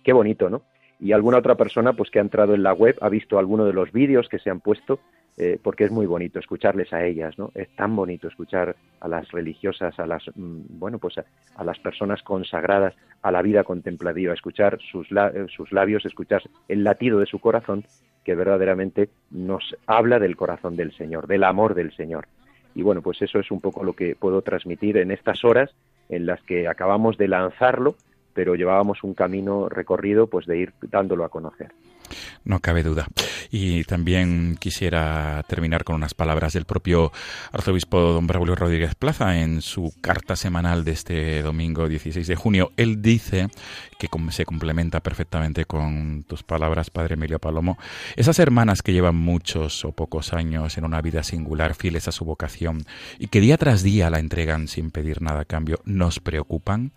[0.03, 0.63] Qué bonito, ¿no?
[1.01, 3.73] Y alguna otra persona, pues que ha entrado en la web, ha visto alguno de
[3.73, 5.01] los vídeos que se han puesto
[5.37, 7.51] eh, porque es muy bonito escucharles a ellas, ¿no?
[7.57, 12.23] Es tan bonito escuchar a las religiosas, a las, mm, bueno, pues a, las personas
[12.23, 17.41] consagradas a la vida contemplativa, escuchar sus, eh, sus labios, escuchar el latido de su
[17.41, 17.85] corazón,
[18.23, 22.29] que verdaderamente nos habla del corazón del Señor, del amor del Señor.
[22.77, 25.75] Y bueno, pues eso es un poco lo que puedo transmitir en estas horas
[26.11, 27.97] en las que acabamos de lanzarlo,
[28.35, 31.73] pero llevábamos un camino recorrido pues de ir dándolo a conocer.
[32.45, 33.07] No cabe duda.
[33.51, 37.13] Y también quisiera terminar con unas palabras del propio
[37.53, 42.73] arzobispo don Braulio Rodríguez Plaza en su carta semanal de este domingo 16 de junio.
[42.77, 43.49] Él dice
[43.99, 47.79] que se complementa perfectamente con tus palabras, Padre Emilio Palomo.
[48.17, 52.25] Esas hermanas que llevan muchos o pocos años en una vida singular, fieles a su
[52.25, 52.85] vocación,
[53.19, 56.93] y que día tras día la entregan sin pedir nada a cambio, ¿nos preocupan?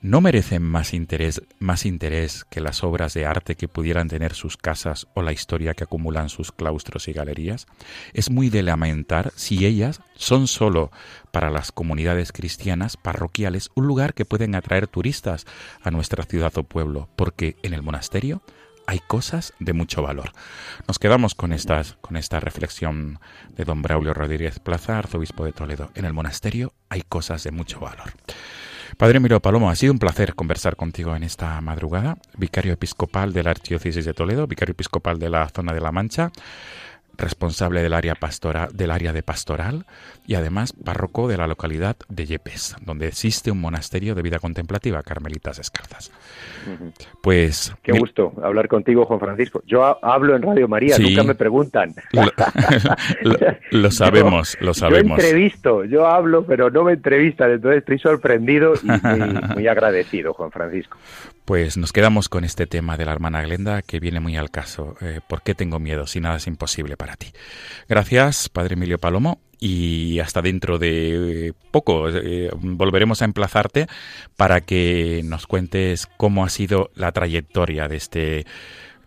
[0.00, 4.56] ¿No merecen más interés, más interés que las obras de arte que pudieran tener sus
[4.56, 7.66] casas o la historia que acumulan sus claustros y galerías?
[8.12, 10.90] Es muy de lamentar si ellas son solo
[11.30, 15.46] para las comunidades cristianas parroquiales un lugar que pueden atraer turistas
[15.82, 18.42] a nuestra ciudad o pueblo, porque en el monasterio
[18.86, 20.32] hay cosas de mucho valor.
[20.86, 23.18] Nos quedamos con, estas, con esta reflexión
[23.56, 25.90] de don Braulio Rodríguez Plaza, arzobispo de Toledo.
[25.94, 28.12] En el monasterio hay cosas de mucho valor.
[28.96, 33.42] Padre Miro Palomo, ha sido un placer conversar contigo en esta madrugada, vicario episcopal de
[33.42, 36.30] la Archidiócesis de Toledo, vicario episcopal de la zona de La Mancha,
[37.16, 39.86] responsable del área, pastora, del área de pastoral
[40.26, 45.02] y además párroco de la localidad de Yepes, donde existe un monasterio de vida contemplativa,
[45.02, 46.10] Carmelitas Descalzas.
[47.22, 47.74] Pues...
[47.82, 49.62] Qué gusto hablar contigo, Juan Francisco.
[49.66, 51.94] Yo hablo en Radio María, nunca me preguntan.
[53.70, 55.18] Lo, sabemos, lo sabemos.
[55.18, 58.86] Yo entrevisto, yo hablo, pero no me entrevistan, entonces estoy sorprendido y
[59.54, 60.98] muy agradecido, Juan Francisco.
[61.44, 64.96] Pues nos quedamos con este tema de la hermana Glenda que viene muy al caso.
[65.00, 67.28] Eh, ¿Por qué tengo miedo si nada es imposible para ti?
[67.88, 73.86] Gracias, Padre Emilio Palomo, y hasta dentro de poco eh, volveremos a emplazarte
[74.36, 78.46] para que nos cuentes cómo ha sido la trayectoria de este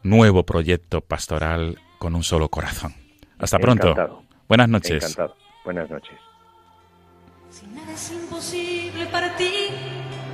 [0.01, 2.95] nuevo proyecto pastoral con un solo corazón.
[3.38, 4.23] Hasta pronto.
[4.47, 5.03] Buenas noches.
[5.03, 5.35] Encantado.
[5.63, 6.17] Buenas noches.
[7.49, 9.51] Si nada es imposible para ti,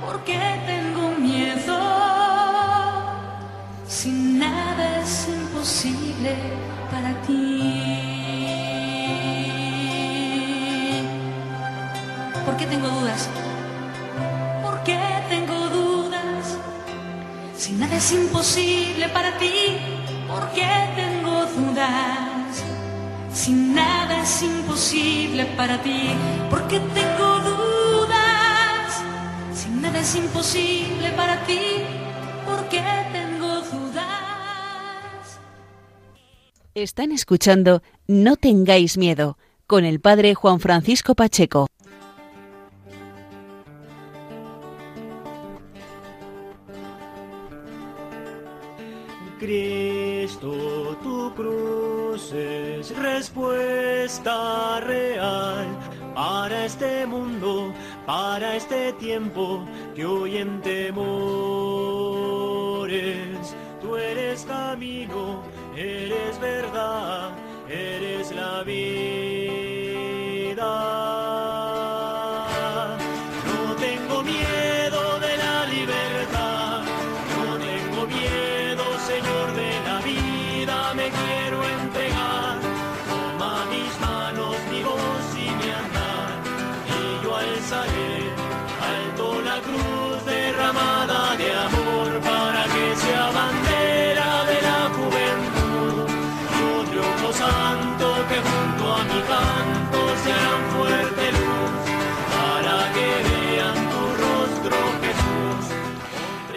[0.00, 2.15] ¿por qué tengo miedo?
[3.88, 6.34] Si nada es imposible
[6.90, 7.62] para ti.
[12.44, 13.28] ¿Por qué tengo dudas?
[14.62, 16.58] ¿Por qué tengo dudas?
[17.56, 19.78] Si nada es imposible para ti,
[20.26, 22.64] ¿por qué tengo dudas?
[23.32, 26.10] Si nada es imposible para ti,
[26.50, 29.02] ¿por qué tengo dudas?
[29.54, 31.84] Si nada es imposible para ti,
[32.46, 32.82] ¿por qué
[36.76, 41.68] Están escuchando No tengáis miedo con el padre Juan Francisco Pacheco.
[49.38, 55.66] Cristo, tu cruz es respuesta real
[56.14, 57.72] para este mundo,
[58.04, 61.96] para este tiempo que hoy en temores.
[63.80, 65.42] Tú eres camino,
[65.76, 67.30] eres verdad,
[67.68, 69.45] eres la vida.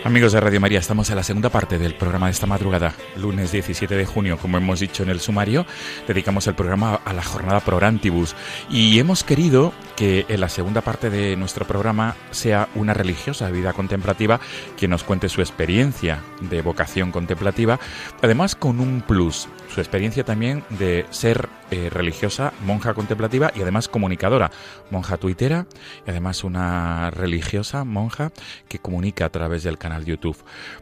[0.10, 3.52] Amigos de Radio María, estamos en la segunda parte del programa de esta madrugada, lunes
[3.52, 5.68] 17 de junio, como hemos dicho en el sumario,
[6.08, 8.36] dedicamos el programa a la jornada Prorantibus
[8.72, 13.52] y hemos querido que en la segunda parte de nuestro programa sea una religiosa de
[13.52, 14.40] vida contemplativa
[14.78, 17.80] quien nos cuente su experiencia de vocación contemplativa,
[18.24, 23.88] además con un plus, su experiencia también de ser eh, religiosa, monja contemplativa y además
[23.88, 24.52] comunicadora,
[24.90, 25.68] monja tuitera
[26.06, 28.32] y además una religiosa monja
[28.68, 30.38] que comunica a través del canal YouTube.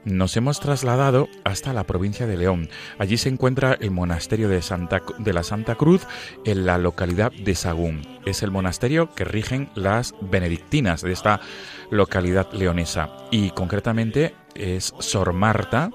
[0.05, 2.69] Nos hemos trasladado hasta la provincia de León.
[2.99, 6.07] Allí se encuentra el monasterio de, Santa, de la Santa Cruz
[6.45, 8.19] en la localidad de Sagún.
[8.25, 11.41] Es el monasterio que rigen las benedictinas de esta
[11.91, 15.91] localidad leonesa y concretamente es Sor Marta,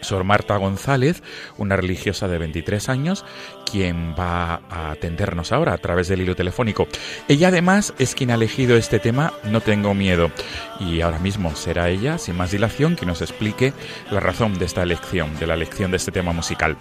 [0.00, 1.22] Sor Marta González,
[1.58, 3.24] una religiosa de 23 años,
[3.70, 6.86] quien va a atendernos ahora a través del hilo telefónico.
[7.28, 10.30] Ella además es quien ha elegido este tema No tengo miedo
[10.80, 13.72] y ahora mismo será ella, sin más dilación, quien nos explique
[14.10, 16.76] la razón de esta elección, de la elección de este tema musical.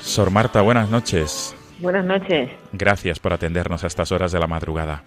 [0.00, 1.54] Sor Marta, buenas noches.
[1.80, 2.50] Buenas noches.
[2.72, 5.02] Gracias por atendernos a estas horas de la madrugada.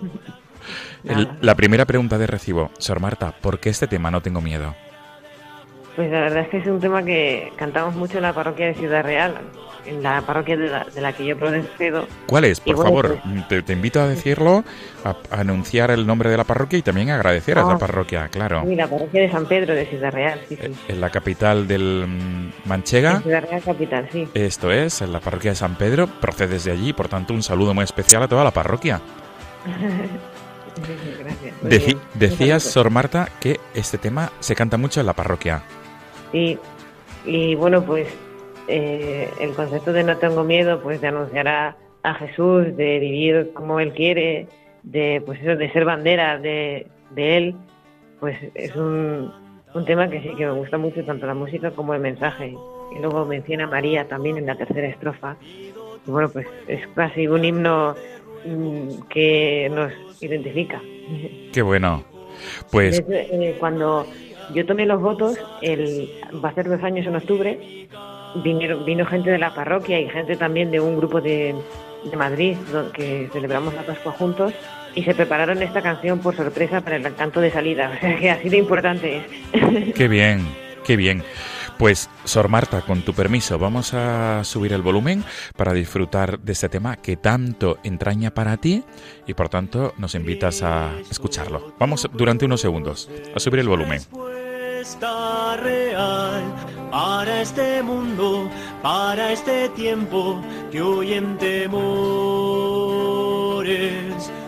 [1.04, 4.74] El- la primera pregunta de recibo, Sor Marta, ¿por qué este tema No tengo miedo?
[5.96, 8.74] Pues la verdad es que es un tema que cantamos mucho en la parroquia de
[8.74, 9.34] Ciudad Real,
[9.84, 12.06] en la parroquia de la, de la que yo procedo.
[12.26, 12.60] ¿Cuál es?
[12.60, 14.64] Por bueno, favor, pues- te, te invito a decirlo,
[15.04, 17.64] a, a anunciar el nombre de la parroquia y también agradecer a Ah.
[17.68, 18.62] esa parroquia, claro.
[18.66, 20.72] Sí, la parroquia de San Pedro de Ciudad Real, sí, sí.
[20.88, 23.16] En la capital del mm, Manchega.
[23.16, 24.28] En Ciudad Real capital, sí.
[24.32, 27.74] Esto es, en la parroquia de San Pedro, procedes de allí, por tanto un saludo
[27.74, 28.98] muy especial a toda la parroquia.
[31.20, 31.54] Gracias.
[31.62, 31.98] muy Deci- bien.
[32.14, 35.62] decías, Sor Marta, que este tema se canta mucho en la parroquia.
[36.32, 36.58] Sí,
[37.24, 38.08] y bueno, pues
[38.68, 43.50] eh, el concepto de no tengo miedo, pues de anunciar a, a Jesús, de vivir
[43.54, 44.48] como Él quiere,
[44.82, 47.54] de pues eso, de ser bandera de, de Él,
[48.18, 49.32] pues es un,
[49.74, 52.54] un tema que sí que me gusta mucho, tanto la música como el mensaje.
[52.94, 55.36] Y luego menciona a María también en la tercera estrofa.
[56.06, 57.94] Y bueno, pues es casi un himno
[58.44, 60.80] mm, que nos identifica.
[61.52, 62.04] Qué bueno.
[62.70, 64.06] Pues eh, cuando
[64.54, 66.10] yo tomé los votos, el,
[66.44, 67.88] va a ser dos años en octubre,
[68.42, 71.54] vinieron, vino gente de la parroquia y gente también de un grupo de,
[72.10, 72.56] de Madrid
[72.92, 74.52] que celebramos la Pascua juntos
[74.94, 77.92] y se prepararon esta canción por sorpresa para el canto de salida.
[77.96, 79.22] O sea que así de importante.
[79.94, 80.46] Qué bien,
[80.84, 81.22] qué bien.
[81.82, 85.24] Pues, Sor Marta, con tu permiso, vamos a subir el volumen
[85.56, 88.84] para disfrutar de este tema que tanto entraña para ti
[89.26, 91.74] y por tanto nos invitas a escucharlo.
[91.80, 94.00] Vamos durante unos segundos a subir el volumen.
[95.60, 96.42] real
[96.92, 98.48] para este mundo,
[98.80, 100.78] para este tiempo que
[101.40, 102.22] temores.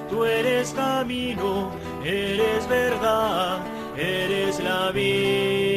[0.09, 1.73] Tú eres camino,
[2.05, 3.59] eres verdad,
[3.97, 5.74] eres la vida.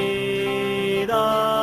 [1.08, 1.57] da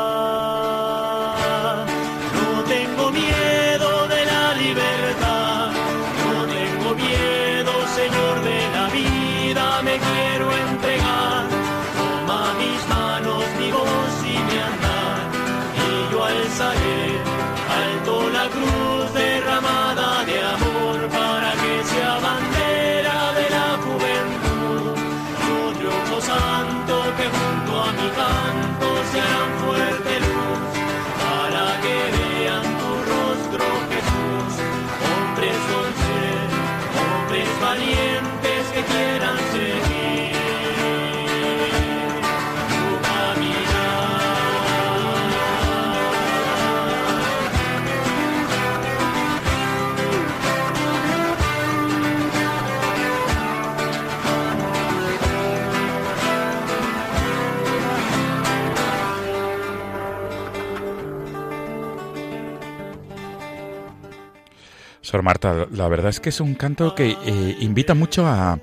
[65.14, 68.58] Sor Marta, la verdad es que es un canto que eh, invita mucho a,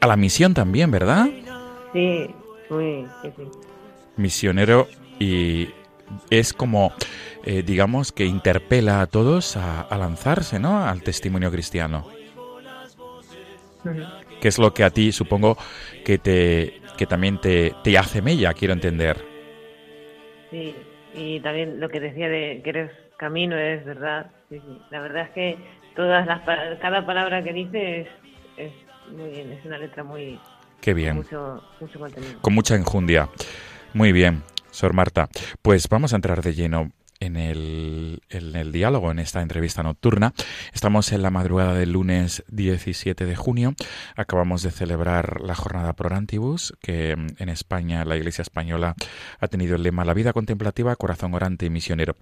[0.00, 1.26] a la misión también, ¿verdad?
[1.92, 2.26] Sí,
[2.68, 3.42] sí, sí.
[4.16, 4.88] Misionero
[5.20, 5.68] y
[6.30, 6.92] es como,
[7.44, 10.84] eh, digamos, que interpela a todos a, a lanzarse, ¿no?
[10.84, 12.08] Al testimonio cristiano.
[14.40, 15.56] Que es lo que a ti supongo
[16.04, 19.24] que te que también te, te hace mella, quiero entender.
[20.50, 20.74] Sí,
[21.14, 24.32] y también lo que decía de que eres camino es verdad.
[24.48, 24.78] Sí, sí.
[24.90, 25.56] La verdad es que
[25.94, 26.40] todas las
[26.80, 28.08] cada palabra que dice es,
[28.56, 28.72] es
[29.12, 30.38] muy bien, es una letra muy
[30.84, 31.16] Qué bien.
[31.16, 32.42] Mucho, mucho contenido.
[32.42, 33.30] Con mucha enjundia.
[33.94, 35.30] Muy bien, Sor Marta.
[35.62, 36.90] Pues vamos a entrar de lleno
[37.20, 38.20] en el,
[38.72, 40.34] diálogo, en esta entrevista nocturna.
[40.72, 43.74] Estamos en la madrugada del lunes 17 de junio.
[44.16, 48.94] Acabamos de celebrar la jornada Prorantibus, que mm, en España, la Iglesia Española,
[49.40, 52.16] ha tenido el lema La vida contemplativa, corazón orante y misionero.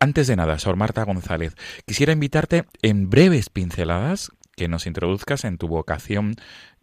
[0.00, 1.54] Antes de nada, Sor Marta González,
[1.86, 6.36] quisiera invitarte en breves pinceladas que nos introduzcas en tu vocación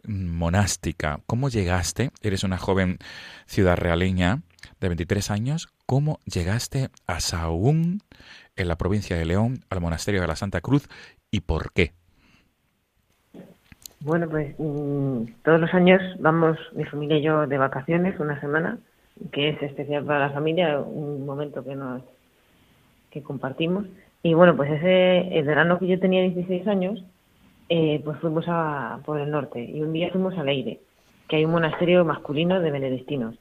[0.04, 1.20] mm, monástica.
[1.26, 2.10] ¿Cómo llegaste?
[2.22, 2.98] Eres una joven
[3.46, 4.42] ciudad realeña
[4.80, 5.68] de 23 años.
[5.86, 8.00] ¿Cómo llegaste a Sahagún,
[8.56, 10.88] en la provincia de León, al monasterio de la Santa Cruz
[11.30, 11.92] y por qué?
[14.00, 18.78] Bueno, pues mm, todos los años vamos mi familia y yo de vacaciones una semana,
[19.32, 22.02] que es especial para la familia, un momento que nos
[23.10, 23.86] que compartimos.
[24.22, 27.04] Y bueno, pues ese el verano que yo tenía 16 años,
[27.68, 30.80] eh, pues fuimos a, por el norte y un día fuimos a Leire,
[31.28, 33.36] que hay un monasterio masculino de benedictinos.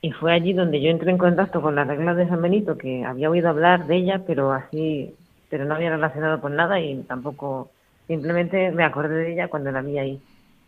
[0.00, 3.04] Y fue allí donde yo entré en contacto con la regla de San Benito, que
[3.04, 5.14] había oído hablar de ella, pero así,
[5.50, 7.70] pero no había relacionado con nada y tampoco,
[8.06, 10.20] simplemente me acordé de ella cuando la vi ahí.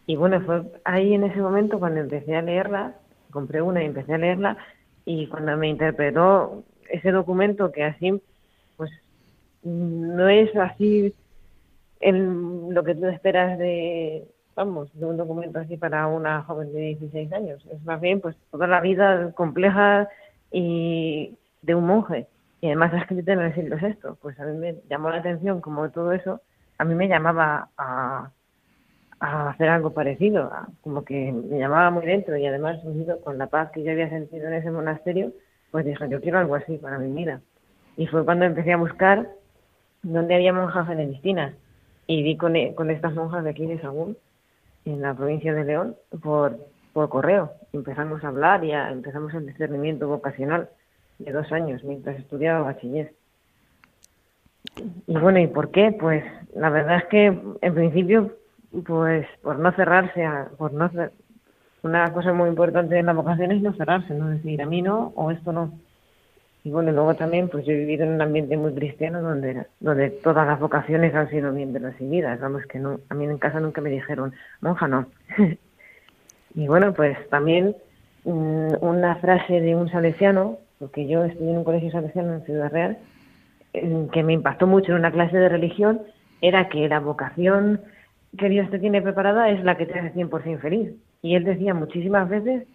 [0.07, 2.95] Y bueno, fue ahí en ese momento cuando empecé a leerla,
[3.31, 4.57] compré una y empecé a leerla,
[5.05, 8.21] y cuando me interpretó ese documento que así,
[8.77, 8.91] pues
[9.63, 11.15] no es así
[12.01, 16.81] en lo que tú esperas de, vamos, de un documento así para una joven de
[16.81, 17.67] 16 años.
[17.71, 20.09] Es más bien, pues, toda la vida compleja
[20.51, 22.27] y de un monje.
[22.61, 24.17] Y además ha escrito en el siglo VI.
[24.21, 26.41] Pues a mí me llamó la atención como todo eso,
[26.79, 28.31] a mí me llamaba a,
[29.21, 33.71] hacer algo parecido, como que me llamaba muy dentro y además unido con la paz
[33.71, 35.33] que yo había sentido en ese monasterio,
[35.71, 37.43] pues dije, yo quiero algo así para mi vida.
[37.99, 39.29] Y fue cuando empecé a buscar
[40.03, 41.53] dónde había monjas benedictinas
[42.07, 44.17] y di con, con estas monjas de aquí de Sagún,
[44.85, 46.59] en la provincia de León, por,
[46.93, 47.53] por correo.
[47.73, 50.69] Empezamos a hablar y empezamos el discernimiento vocacional
[51.19, 53.13] de dos años mientras estudiaba bachiller.
[55.07, 55.93] Y bueno, ¿y por qué?
[55.99, 56.25] Pues
[56.55, 58.37] la verdad es que en principio,
[58.87, 60.91] pues por no cerrarse, a, por no
[61.83, 65.13] una cosa muy importante en la vocación es no cerrarse, no decir a mí no
[65.17, 65.73] o esto no.
[66.63, 70.11] Y bueno, luego también, pues yo he vivido en un ambiente muy cristiano donde, donde
[70.11, 72.39] todas las vocaciones han sido bien recibidas.
[72.39, 75.07] Vamos, que no, a mí en casa nunca me dijeron, monja no.
[76.55, 77.77] y bueno, pues también
[78.25, 82.71] mm, una frase de un salesiano, porque yo estudié en un colegio salesiano en Ciudad
[82.71, 82.99] Real,
[83.73, 86.03] eh, que me impactó mucho en una clase de religión,
[86.43, 87.81] era que la vocación
[88.37, 90.91] que Dios te tiene preparada es la que te hace 100% feliz.
[91.23, 92.67] Y él decía muchísimas veces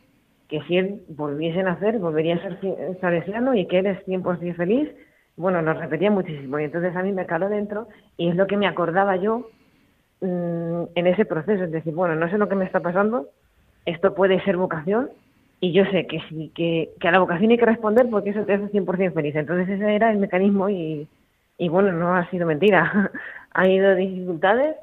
[0.47, 4.03] que si él volviese a nacer, volvería a ser ci- salesiano y que él es
[4.05, 4.89] 100% feliz.
[5.37, 7.87] Bueno, lo repetía muchísimo y entonces a mí me caló dentro
[8.17, 9.49] y es lo que me acordaba yo
[10.21, 11.63] mm, en ese proceso.
[11.65, 13.29] Es decir, bueno, no sé lo que me está pasando,
[13.85, 15.09] esto puede ser vocación
[15.59, 18.53] y yo sé que sí, que, a la vocación hay que responder porque eso te
[18.53, 19.35] hace 100% feliz.
[19.35, 21.07] Entonces ese era el mecanismo y,
[21.57, 23.11] y bueno, no ha sido mentira.
[23.51, 24.75] ha habido dificultades,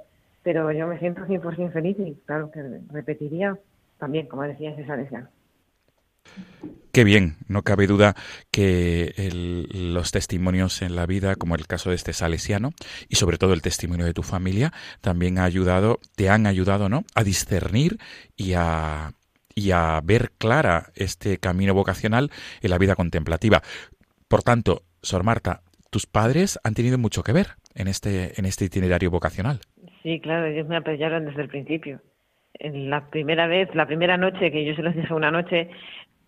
[0.43, 3.57] pero yo me siento 100% feliz y claro que repetiría
[3.99, 5.29] también, como decía ese salesiano.
[6.93, 8.15] Qué bien, no cabe duda
[8.51, 12.73] que el- los testimonios en la vida, como el caso de este salesiano,
[13.09, 17.05] y sobre todo el testimonio de tu familia, también ha ayudado, te han ayudado, ¿no?
[17.15, 17.97] A discernir
[18.37, 19.13] y a,
[19.55, 23.63] y a ver clara este camino vocacional en la vida contemplativa.
[24.29, 28.67] Por tanto, Sor Marta, tus padres han tenido mucho que ver en este, en este
[28.67, 29.61] itinerario vocacional.
[30.03, 32.03] Sí, claro, ellos me apoyaron desde el principio.
[32.55, 35.71] En la primera vez, la primera noche que yo se los dije una noche,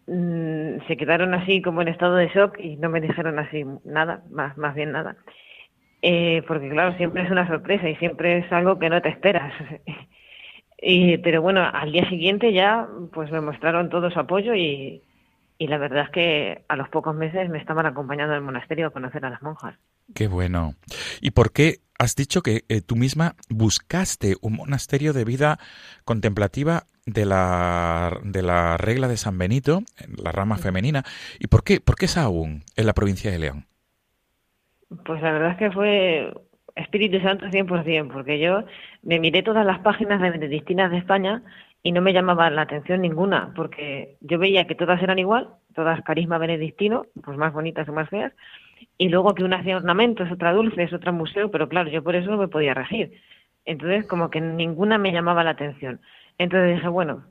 [0.07, 4.25] mm, se quedaron así como en estado de shock y no me dijeron así nada,
[4.31, 5.17] más, más bien nada.
[6.03, 9.53] Eh, porque claro, siempre es una sorpresa y siempre es algo que no te esperas.
[10.79, 15.03] y, pero bueno, al día siguiente ya pues me mostraron todo su apoyo y,
[15.59, 18.91] y la verdad es que a los pocos meses me estaban acompañando al monasterio a
[18.91, 19.77] conocer a las monjas.
[20.13, 20.75] Qué bueno.
[21.21, 25.59] ¿Y por qué has dicho que eh, tú misma buscaste un monasterio de vida
[26.05, 31.05] contemplativa de la, de la regla de San Benito, en la rama femenina?
[31.39, 33.67] ¿Y por qué, por qué Sahagún, en la provincia de León?
[35.05, 36.33] Pues la verdad es que fue
[36.77, 38.65] Espíritu Santo 100%, porque yo
[39.03, 41.43] me miré todas las páginas de benedictinas de España
[41.83, 46.03] y no me llamaba la atención ninguna, porque yo veía que todas eran igual, todas
[46.03, 48.33] carisma benedictino, pues más bonitas o más feas,
[48.99, 52.31] y luego que una hacía ornamentos, otra dulces, otra museo, pero claro, yo por eso
[52.31, 53.21] no me podía regir.
[53.65, 56.01] Entonces, como que ninguna me llamaba la atención.
[56.39, 57.25] Entonces dije, bueno,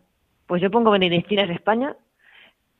[0.47, 1.95] pues yo pongo benedictinas de España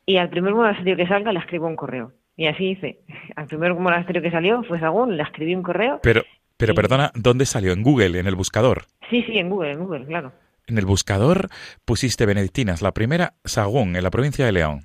[0.06, 2.12] y al primer monasterio que salga le escribo un correo.
[2.36, 3.00] Y así hice.
[3.36, 6.00] Al primer monasterio que salió fue Sagún, le escribí un correo.
[6.02, 6.24] Pero,
[6.58, 7.74] pero perdona, ¿dónde salió?
[7.74, 8.86] ¿En Google, en el buscador?
[9.10, 10.32] Sí, sí, en Google, en Google, claro.
[10.66, 11.50] en el buscador
[11.86, 14.80] pusiste benedictinas, la primera Sagún, en la provincia de León.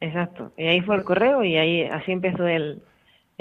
[0.00, 0.52] Exacto.
[0.58, 2.82] Y ahí fue el correo y ahí así empezó el,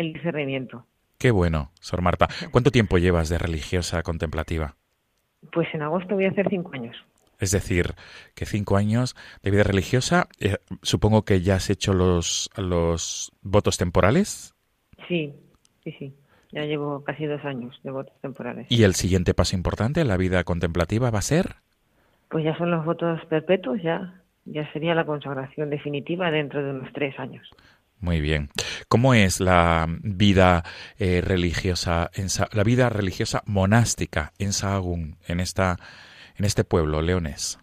[0.01, 0.85] el discernimiento.
[1.17, 2.27] Qué bueno, Sor Marta.
[2.51, 4.75] ¿Cuánto tiempo llevas de religiosa contemplativa?
[5.51, 6.95] Pues en agosto voy a hacer cinco años.
[7.39, 7.95] Es decir,
[8.35, 13.77] que cinco años de vida religiosa, eh, supongo que ya has hecho los, los votos
[13.77, 14.53] temporales.
[15.07, 15.33] Sí,
[15.83, 16.13] sí, sí.
[16.51, 18.67] Ya llevo casi dos años de votos temporales.
[18.69, 21.55] ¿Y el siguiente paso importante en la vida contemplativa va a ser?
[22.29, 26.91] Pues ya son los votos perpetuos, ya, ya sería la consagración definitiva dentro de unos
[26.93, 27.49] tres años.
[28.01, 28.49] Muy bien.
[28.89, 30.63] ¿Cómo es la vida
[30.97, 35.77] eh, religiosa, en la vida religiosa monástica en Sahagún, en esta
[36.37, 37.59] en este pueblo leonés?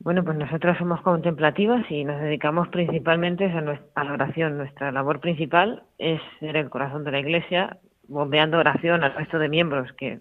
[0.00, 4.58] Bueno, pues nosotros somos contemplativas y nos dedicamos principalmente a, la oración.
[4.58, 9.48] Nuestra labor principal es ser el corazón de la Iglesia, bombeando oración al resto de
[9.48, 10.20] miembros que,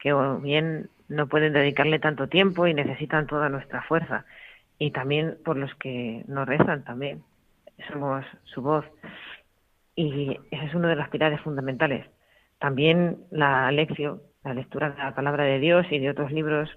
[0.00, 0.12] que
[0.42, 4.24] bien no pueden dedicarle tanto tiempo y necesitan toda nuestra fuerza.
[4.78, 7.22] Y también por los que nos rezan también.
[7.90, 8.84] Somos su voz.
[9.96, 12.06] Y ese es uno de los pilares fundamentales.
[12.58, 16.68] También la lección, la lectura de la palabra de Dios y de otros libros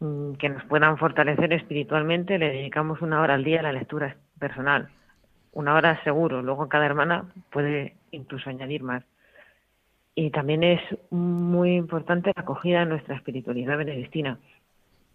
[0.00, 4.16] mm, que nos puedan fortalecer espiritualmente, le dedicamos una hora al día a la lectura
[4.38, 4.88] personal.
[5.52, 9.04] Una hora seguro, luego cada hermana puede incluso añadir más.
[10.14, 10.80] Y también es
[11.10, 14.38] muy importante la acogida en nuestra espiritualidad benedictina.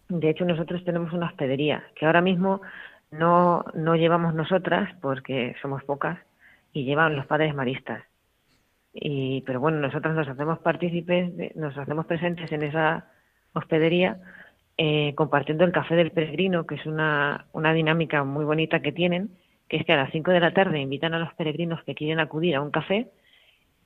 [0.08, 2.62] De hecho, nosotros tenemos una hospedería que ahora mismo
[3.10, 6.18] no, no llevamos nosotras porque somos pocas
[6.72, 8.02] y llevan los padres maristas.
[8.92, 13.06] Y pero bueno nosotros nos hacemos partícipes nos hacemos presentes en esa
[13.52, 14.18] hospedería
[14.76, 19.30] eh, compartiendo el café del peregrino que es una, una dinámica muy bonita que tienen
[19.68, 22.18] que es que a las 5 de la tarde invitan a los peregrinos que quieren
[22.18, 23.10] acudir a un café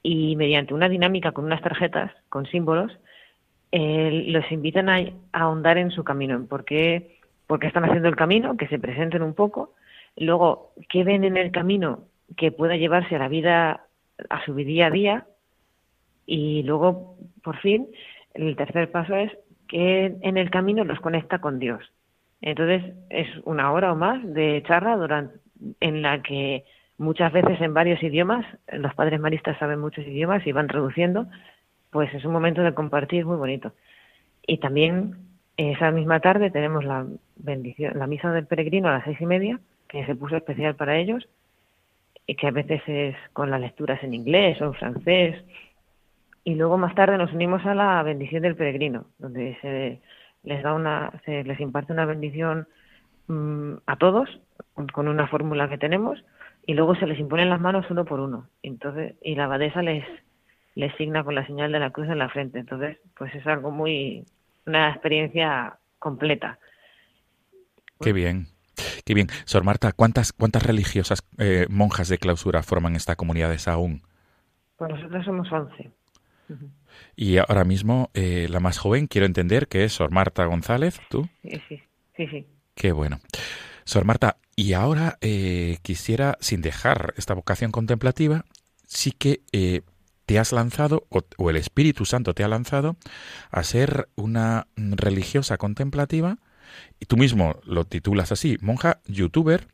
[0.02, 2.92] y mediante una dinámica con unas tarjetas con símbolos
[3.72, 5.02] eh, los invitan a,
[5.32, 7.18] ahondar en su camino por qué,
[7.52, 9.74] porque están haciendo el camino que se presenten un poco
[10.16, 13.84] luego qué ven en el camino que pueda llevarse a la vida
[14.30, 15.26] a su día a día
[16.24, 17.88] y luego, por fin,
[18.32, 19.30] el tercer paso es
[19.68, 21.92] que en el camino los conecta con Dios.
[22.40, 25.38] Entonces es una hora o más de charla durante,
[25.80, 26.64] en la que
[26.96, 31.26] muchas veces en varios idiomas, los padres maristas saben muchos idiomas y van traduciendo,
[31.90, 33.74] pues es un momento de compartir muy bonito.
[34.46, 35.31] Y también
[35.70, 37.06] esa misma tarde tenemos la
[37.36, 40.96] bendición, la misa del peregrino a las seis y media, que se puso especial para
[40.96, 41.28] ellos,
[42.26, 45.44] y que a veces es con las lecturas en inglés o en francés.
[46.44, 50.00] Y luego más tarde nos unimos a la bendición del peregrino, donde se
[50.42, 52.66] les da una, se les imparte una bendición
[53.28, 54.28] mm, a todos
[54.92, 56.22] con una fórmula que tenemos
[56.66, 58.48] y luego se les imponen las manos uno por uno.
[58.62, 60.04] Entonces, y la abadesa les,
[60.74, 62.58] les signa con la señal de la cruz en la frente.
[62.58, 64.24] Entonces, pues es algo muy,
[64.66, 66.58] una experiencia completa.
[68.00, 68.48] Qué bien.
[69.04, 69.28] Qué bien.
[69.44, 74.02] Sor Marta, ¿cuántas, cuántas religiosas eh, monjas de clausura forman esta comunidad de Sahún?
[74.76, 75.90] Pues nosotros somos once.
[77.16, 81.28] Y ahora mismo, eh, la más joven, quiero entender que es Sor Marta González, ¿tú?
[81.42, 81.82] Sí, sí,
[82.16, 82.26] sí.
[82.26, 82.46] sí.
[82.74, 83.20] Qué bueno.
[83.84, 88.44] Sor Marta, y ahora eh, quisiera, sin dejar esta vocación contemplativa,
[88.86, 89.40] sí que
[90.26, 92.96] te has lanzado, o, el Espíritu Santo te ha lanzado,
[93.50, 96.38] a ser una religiosa contemplativa
[97.00, 99.66] y tú mismo lo titulas así, monja youtuber,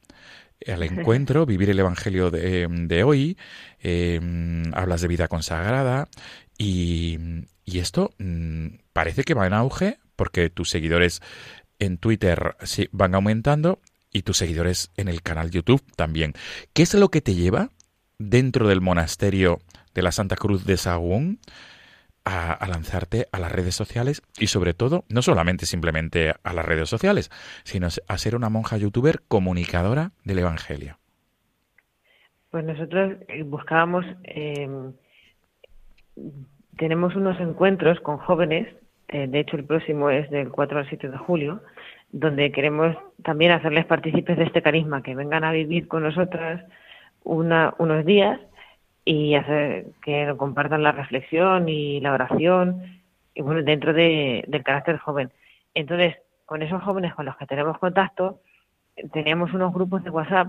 [0.66, 3.38] al encuentro, vivir el Evangelio de, hoy,
[3.78, 6.08] em, hablas de vida consagrada
[6.56, 7.18] y,
[7.64, 11.22] esto mm, parece que va en auge porque tus seguidores
[11.78, 12.56] en Twitter
[12.90, 13.80] van aumentando
[14.12, 16.32] y tus seguidores en el canal YouTube también.
[16.72, 17.70] ¿Qué es lo que te lleva
[18.18, 19.60] dentro del monasterio
[19.98, 21.40] de la Santa Cruz de Sahagún
[22.24, 26.88] a, lanzarte a las redes sociales y sobre todo, no solamente simplemente a las redes
[26.88, 27.30] sociales,
[27.64, 30.98] sino a ser una monja youtuber comunicadora del Evangelio.
[32.50, 34.92] Pues nosotros eh, buscábamos, em,
[36.76, 38.68] tenemos unos encuentros con jóvenes,
[39.08, 41.60] eh, de hecho el próximo es del 4 al 7 de julio,
[42.12, 46.64] donde queremos también hacerles partícipes de este carisma, que vengan a vivir con nosotras
[47.24, 48.38] una, unos días
[49.08, 53.00] y hacer que compartan la reflexión y la oración
[53.34, 55.30] y bueno dentro de, del carácter joven.
[55.72, 58.40] Entonces con esos jóvenes con los que tenemos contacto
[59.14, 60.48] teníamos unos grupos de WhatsApp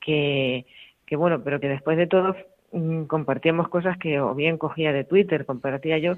[0.00, 0.64] que,
[1.06, 2.36] que bueno pero que después de todo
[2.70, 6.14] mm, compartíamos cosas que o bien cogía de Twitter compartía yo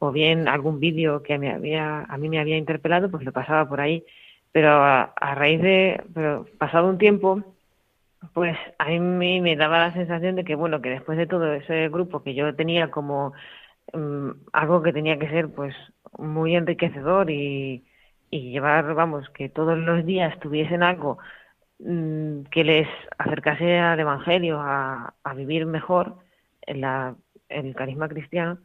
[0.00, 3.66] o bien algún vídeo que me había a mí me había interpelado pues lo pasaba
[3.66, 4.04] por ahí.
[4.52, 7.53] Pero a, a raíz de pero pasado un tiempo
[8.32, 11.88] pues a mí me daba la sensación de que, bueno, que después de todo ese
[11.88, 13.32] grupo que yo tenía como
[13.92, 15.74] mm, algo que tenía que ser pues
[16.18, 17.84] muy enriquecedor y,
[18.30, 21.18] llevar, vamos, que todos los días tuviesen algo
[21.78, 26.16] mm, que les acercase al Evangelio, a, a vivir mejor
[26.62, 27.16] en la,
[27.48, 28.58] el carisma cristiano,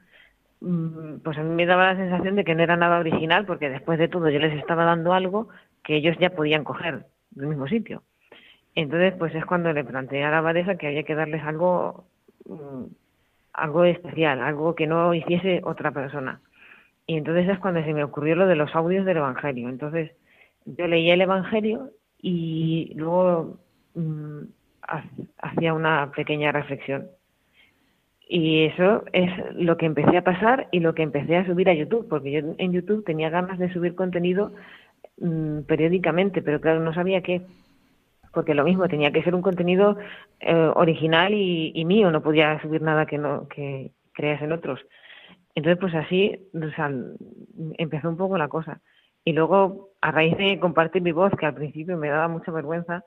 [0.61, 3.69] mm, pues a mí me daba la sensación de que no era nada original, porque
[3.69, 5.49] después de todo yo les estaba dando algo
[5.83, 8.03] que ellos ya podían coger del mismo sitio.
[8.75, 12.05] Entonces, pues es cuando le planteé a la abadesa que había que darles algo,
[12.45, 12.85] mm,
[13.53, 16.41] algo especial, algo que no hiciese otra persona.
[17.07, 19.69] Y entonces es cuando se me ocurrió lo de los audios del Evangelio.
[19.69, 20.11] Entonces,
[20.65, 21.91] yo leía el Evangelio
[22.21, 23.57] y luego
[23.95, 24.41] mm,
[25.37, 27.07] hacía una pequeña reflexión.
[28.27, 31.73] Y eso es lo que empecé a pasar y lo que empecé a subir a
[31.73, 34.51] YouTube, porque yo en YouTube tenía ganas de subir contenido
[35.19, 37.41] mm, periódicamente, pero claro, no sabía qué
[38.31, 39.97] porque lo mismo tenía que ser un contenido
[40.39, 44.79] eh, original y, mío, no podía subir nada que no que creas en otros.
[45.55, 46.49] Entonces, pues así
[47.77, 48.81] empezó un poco la cosa.
[49.25, 53.03] Y luego, a raíz de compartir mi voz, que al principio me daba mucha vergüenza,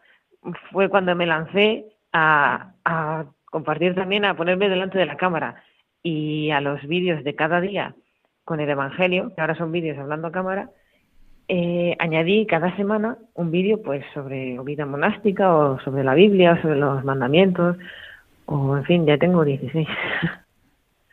[0.70, 5.62] fue cuando me lancé a, a compartir también, a ponerme delante de la cámara
[6.02, 7.94] y a los vídeos de cada día
[8.44, 10.70] con el Evangelio, que ahora son vídeos hablando a cámara,
[11.48, 16.62] eh, añadí cada semana un vídeo pues sobre vida monástica o sobre la Biblia o
[16.62, 17.76] sobre los mandamientos
[18.46, 19.86] o en fin, ya tengo 16.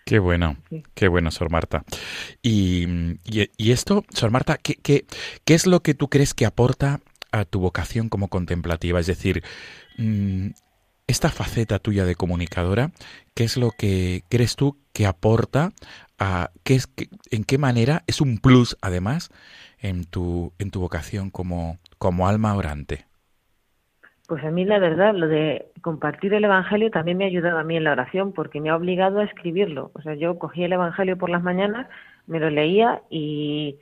[0.05, 0.55] Qué bueno,
[0.95, 1.83] qué bueno, Sor Marta.
[2.41, 2.87] Y,
[3.25, 5.05] y, esto, Sor Marta, ¿qué, ¿qué,
[5.45, 6.99] qué, es lo que tú crees que aporta
[7.31, 8.99] a tu vocación como contemplativa?
[8.99, 9.43] Es decir,
[9.99, 10.47] mm,
[11.05, 12.89] esta faceta tuya de comunicadora,
[13.35, 15.73] ¿qué es lo que crees tú que aporta
[16.17, 16.89] a qué es,
[17.29, 19.29] en qué manera es un plus además
[19.81, 23.05] en tu, en tu vocación como, como alma orante?
[24.27, 27.63] Pues a mí la verdad, lo de compartir el Evangelio también me ha ayudado a
[27.63, 29.89] mí en la oración porque me ha obligado a escribirlo.
[29.95, 31.87] O sea, yo cogía el Evangelio por las mañanas,
[32.27, 33.79] me lo leía y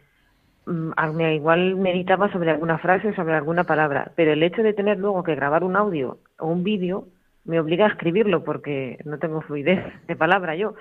[0.66, 4.14] mm, igual meditaba sobre alguna frase sobre alguna palabra.
[4.16, 7.10] Pero el hecho de tener luego que grabar un audio o un vídeo
[7.44, 10.76] me obliga a escribirlo porque no tengo fluidez de palabra yo.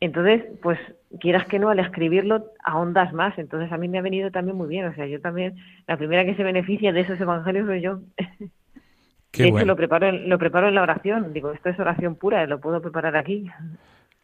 [0.00, 0.78] Entonces, pues
[1.20, 3.38] quieras que no, al escribirlo ahondas más.
[3.38, 4.86] Entonces a mí me ha venido también muy bien.
[4.86, 8.00] O sea, yo también, la primera que se beneficia de esos evangelios soy yo.
[9.32, 11.32] de hecho, lo, preparo en, lo preparo en la oración.
[11.34, 13.50] Digo, esto es oración pura, lo puedo preparar aquí.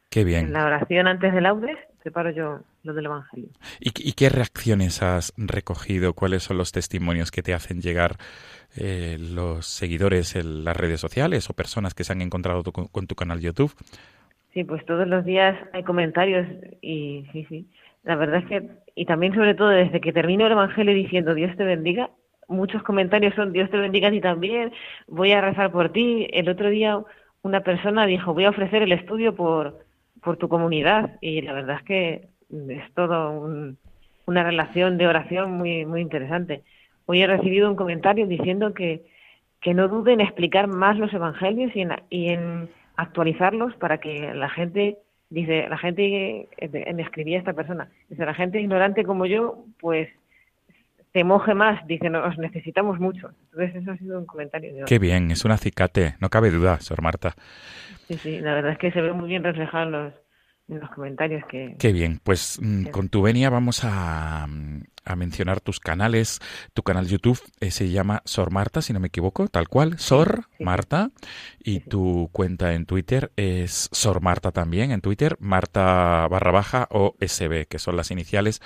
[0.08, 0.46] Qué bien.
[0.46, 3.48] En la oración antes del laudes preparo yo lo del Evangelio.
[3.80, 6.14] ¿Y, qué reacciones has recogido?
[6.14, 8.16] ¿Cuáles son los testimonios que te hacen llegar
[8.76, 13.14] eh, los seguidores en las redes sociales o personas que se han encontrado con tu
[13.16, 13.74] canal YouTube?
[14.56, 16.46] Sí, pues todos los días hay comentarios
[16.80, 17.66] y sí, sí.
[18.04, 21.54] La verdad es que, y también sobre todo desde que termino el Evangelio diciendo Dios
[21.58, 22.08] te bendiga,
[22.48, 24.72] muchos comentarios son Dios te bendiga a ti también,
[25.08, 26.26] voy a rezar por ti.
[26.32, 26.98] El otro día
[27.42, 29.80] una persona dijo voy a ofrecer el estudio por,
[30.22, 33.46] por tu comunidad y la verdad es que es todo
[34.24, 36.62] una relación de oración muy, muy interesante.
[37.04, 39.04] Hoy he recibido un comentario diciendo que,
[39.60, 44.32] que no duden en explicar más los evangelios y en, y en actualizarlos para que
[44.34, 44.98] la gente,
[45.30, 50.08] dice, la gente, eh, me escribía esta persona, dice, la gente ignorante como yo, pues
[51.12, 53.30] te moje más, dice, nos necesitamos mucho.
[53.44, 56.78] Entonces eso ha sido un comentario de Qué bien, es un acicate, no cabe duda,
[56.80, 57.34] Sor Marta.
[58.06, 60.12] Sí, sí, la verdad es que se ve muy bien reflejado en los,
[60.68, 61.76] en los comentarios que...
[61.78, 66.40] Qué bien, pues mm, con tu venia vamos a, a, mencionar tus canales.
[66.74, 70.46] Tu canal YouTube eh, se llama Sor Marta, si no me equivoco, tal cual, Sor
[70.58, 71.10] Marta.
[71.62, 77.14] Y tu cuenta en Twitter es Sor Marta también, en Twitter, Marta barra baja o
[77.20, 78.60] SB, que son las iniciales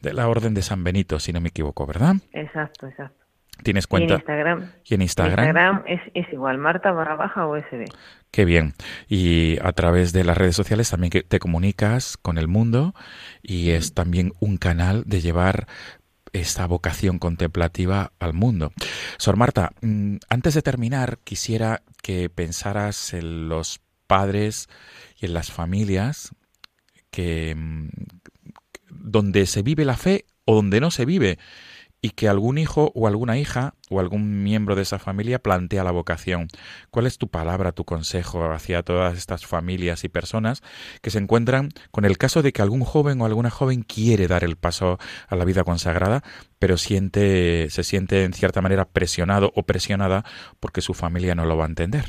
[0.00, 2.16] de la Orden de San Benito, si no me equivoco, ¿verdad?
[2.32, 3.17] Exacto, exacto.
[3.62, 4.14] ¿Tienes cuenta?
[4.14, 4.72] Y en Instagram.
[4.84, 5.46] ¿Y en Instagram?
[5.46, 7.84] Instagram es, es igual, Marta barra baja o SB.
[8.30, 8.74] Qué bien.
[9.08, 12.94] Y a través de las redes sociales también que te comunicas con el mundo
[13.42, 15.66] y es también un canal de llevar
[16.32, 18.72] esta vocación contemplativa al mundo.
[19.16, 24.68] Sor Marta, mm, antes de terminar, quisiera que pensaras en los padres
[25.18, 26.34] y en las familias
[27.10, 27.88] que mm,
[28.90, 31.38] donde se vive la fe o donde no se vive
[32.00, 35.90] y que algún hijo o alguna hija o algún miembro de esa familia plantea la
[35.90, 36.48] vocación.
[36.90, 40.62] ¿Cuál es tu palabra, tu consejo hacia todas estas familias y personas
[41.02, 44.44] que se encuentran con el caso de que algún joven o alguna joven quiere dar
[44.44, 46.22] el paso a la vida consagrada,
[46.58, 50.24] pero siente, se siente en cierta manera presionado o presionada
[50.60, 52.04] porque su familia no lo va a entender?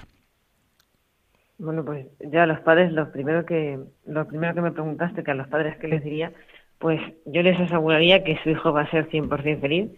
[1.57, 5.31] Bueno, pues ya a los padres, lo primero que, lo primero que me preguntaste, que
[5.31, 6.31] a los padres que les diría,
[6.79, 9.91] pues yo les aseguraría que su hijo va a ser 100% feliz,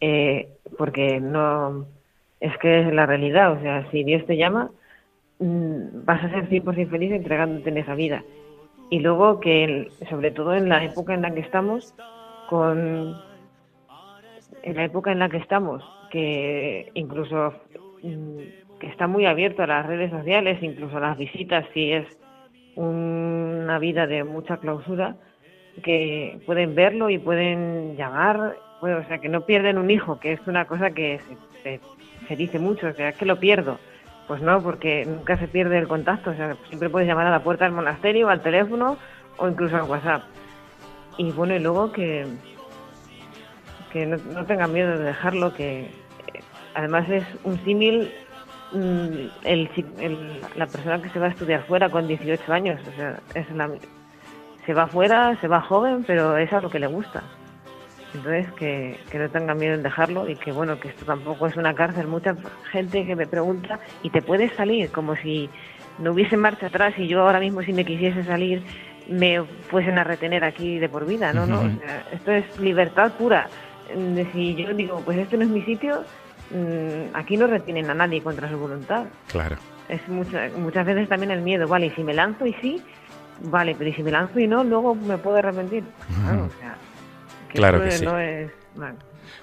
[0.00, 1.86] eh, porque no
[2.40, 4.70] es que es la realidad, o sea, si Dios te llama,
[5.38, 8.22] mm, vas a ser 100% feliz entregándote en esa vida.
[8.90, 11.94] y luego que sobre todo en la época en la que estamos
[12.48, 13.14] con
[14.62, 17.52] en la época en la que estamos que incluso
[18.02, 22.06] mm, que está muy abierto a las redes sociales incluso a las visitas si es
[22.76, 25.16] una vida de mucha clausura
[25.80, 30.40] que pueden verlo y pueden llamar o sea que no pierden un hijo que es
[30.46, 31.20] una cosa que
[31.62, 33.78] se, dice mucho o sea es que lo pierdo
[34.28, 36.30] pues no, porque nunca se pierde el contacto.
[36.30, 38.98] O sea, siempre puedes llamar a la puerta del monasterio, al teléfono
[39.38, 40.22] o incluso al WhatsApp.
[41.16, 42.26] Y bueno, y luego que,
[43.90, 45.90] que no, tengan miedo de dejarlo, que
[46.74, 48.12] además es un símil
[48.72, 52.80] mm, el, la persona que se va a estudiar fuera con 18 años.
[52.86, 53.70] O sea, es la,
[54.68, 57.22] se va fuera, se va joven, pero es a lo que le gusta.
[58.12, 61.56] Entonces, que, que no tengan miedo en dejarlo y que, bueno, que esto tampoco es
[61.56, 62.06] una cárcel.
[62.06, 62.36] Mucha
[62.70, 64.90] gente que me pregunta, ¿y te puedes salir?
[64.90, 65.48] Como si
[65.98, 68.62] no hubiese marcha atrás y yo ahora mismo, si me quisiese salir,
[69.08, 71.46] me fuesen a retener aquí de por vida, ¿no?
[71.46, 71.62] ¿no?
[72.12, 73.48] esto es libertad pura.
[74.34, 76.04] Si yo digo, pues esto no es mi sitio,
[76.50, 79.06] mm, aquí no retienen a nadie contra su voluntad.
[79.28, 79.56] Claro.
[79.88, 82.82] Es muchas veces también el miedo, vale, y si me lanzo y sí,
[83.42, 85.84] vale, pero si me lanzo y no, luego me puedo arrepentir.
[86.10, 86.76] o sea,
[87.52, 88.06] claro que sí.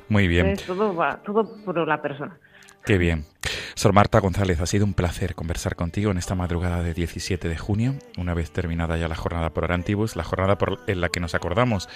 [0.10, 0.56] Muy bien.
[0.66, 2.38] todo, va, todo por la persona.
[2.86, 3.26] Qué bien.
[3.74, 7.58] Sor Marta González, ha sido un placer conversar contigo en esta madrugada de 17 de
[7.58, 11.20] junio, una vez terminada ya la jornada por Orantibus, la jornada por, en la que
[11.20, 11.90] nos acordamos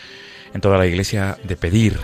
[0.53, 1.99] en toda la iglesia de pedir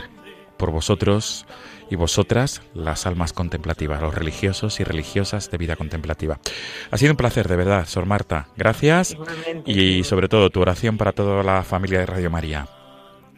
[0.58, 1.46] por vosotros
[1.90, 6.40] y vosotras las almas contemplativas, los religiosos y religiosas de vida contemplativa.
[6.92, 8.48] Ha sido un placer, de verdad, Sor Marta.
[8.56, 9.16] Gracias
[9.66, 12.68] y sobre todo tu oración para toda la familia de Radio María.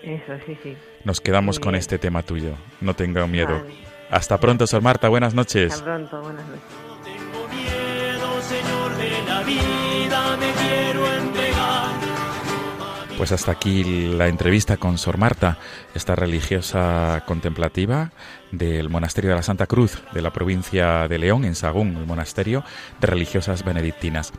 [0.02, 0.76] Eso, sí, sí.
[1.04, 2.52] Nos quedamos con este tema tuyo.
[2.82, 3.64] No tenga miedo.
[4.10, 5.10] Hasta pronto, Sor Marta.
[5.10, 5.74] Buenas noches.
[5.74, 6.64] Hasta pronto, buenas noches.
[6.88, 10.97] No tengo miedo, Señor de la vida, me quiero.
[13.18, 15.58] Pues hasta aquí la entrevista con Sor Marta,
[15.96, 18.12] esta religiosa contemplativa
[18.52, 22.64] del Monasterio de la Santa Cruz de la provincia de León, en Sagún, el monasterio
[23.02, 24.34] de religiosas benedictinas.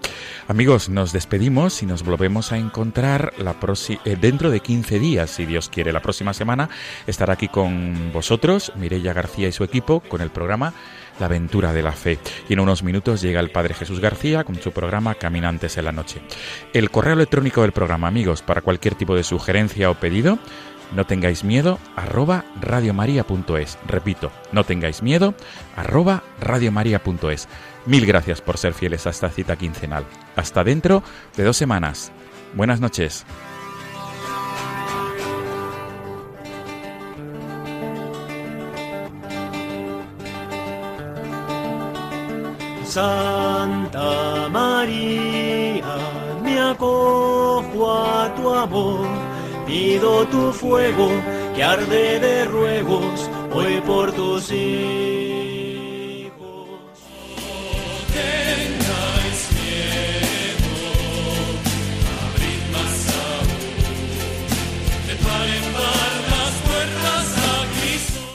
[0.46, 3.56] Amigos, nos despedimos y nos volvemos a encontrar la
[4.04, 5.92] eh, dentro de 15 días, si Dios quiere.
[5.92, 6.70] La próxima semana
[7.08, 10.72] estará aquí con vosotros, Mireya García y su equipo, con el programa
[11.18, 12.18] la aventura de la fe.
[12.48, 15.92] Y en unos minutos llega el Padre Jesús García con su programa Caminantes en la
[15.92, 16.20] Noche.
[16.72, 20.38] El correo electrónico del programa, amigos, para cualquier tipo de sugerencia o pedido,
[20.94, 23.78] no tengáis miedo, arroba radiomaria.es.
[23.86, 25.34] Repito, no tengáis miedo,
[25.76, 27.48] arroba radiomaria.es.
[27.86, 30.04] Mil gracias por ser fieles a esta cita quincenal.
[30.36, 31.02] Hasta dentro
[31.36, 32.12] de dos semanas.
[32.54, 33.26] Buenas noches.
[42.88, 45.84] Santa María,
[46.42, 49.06] me acojo a tu amor,
[49.66, 51.10] pido tu fuego
[51.54, 55.57] que arde de ruegos hoy por tus hijos.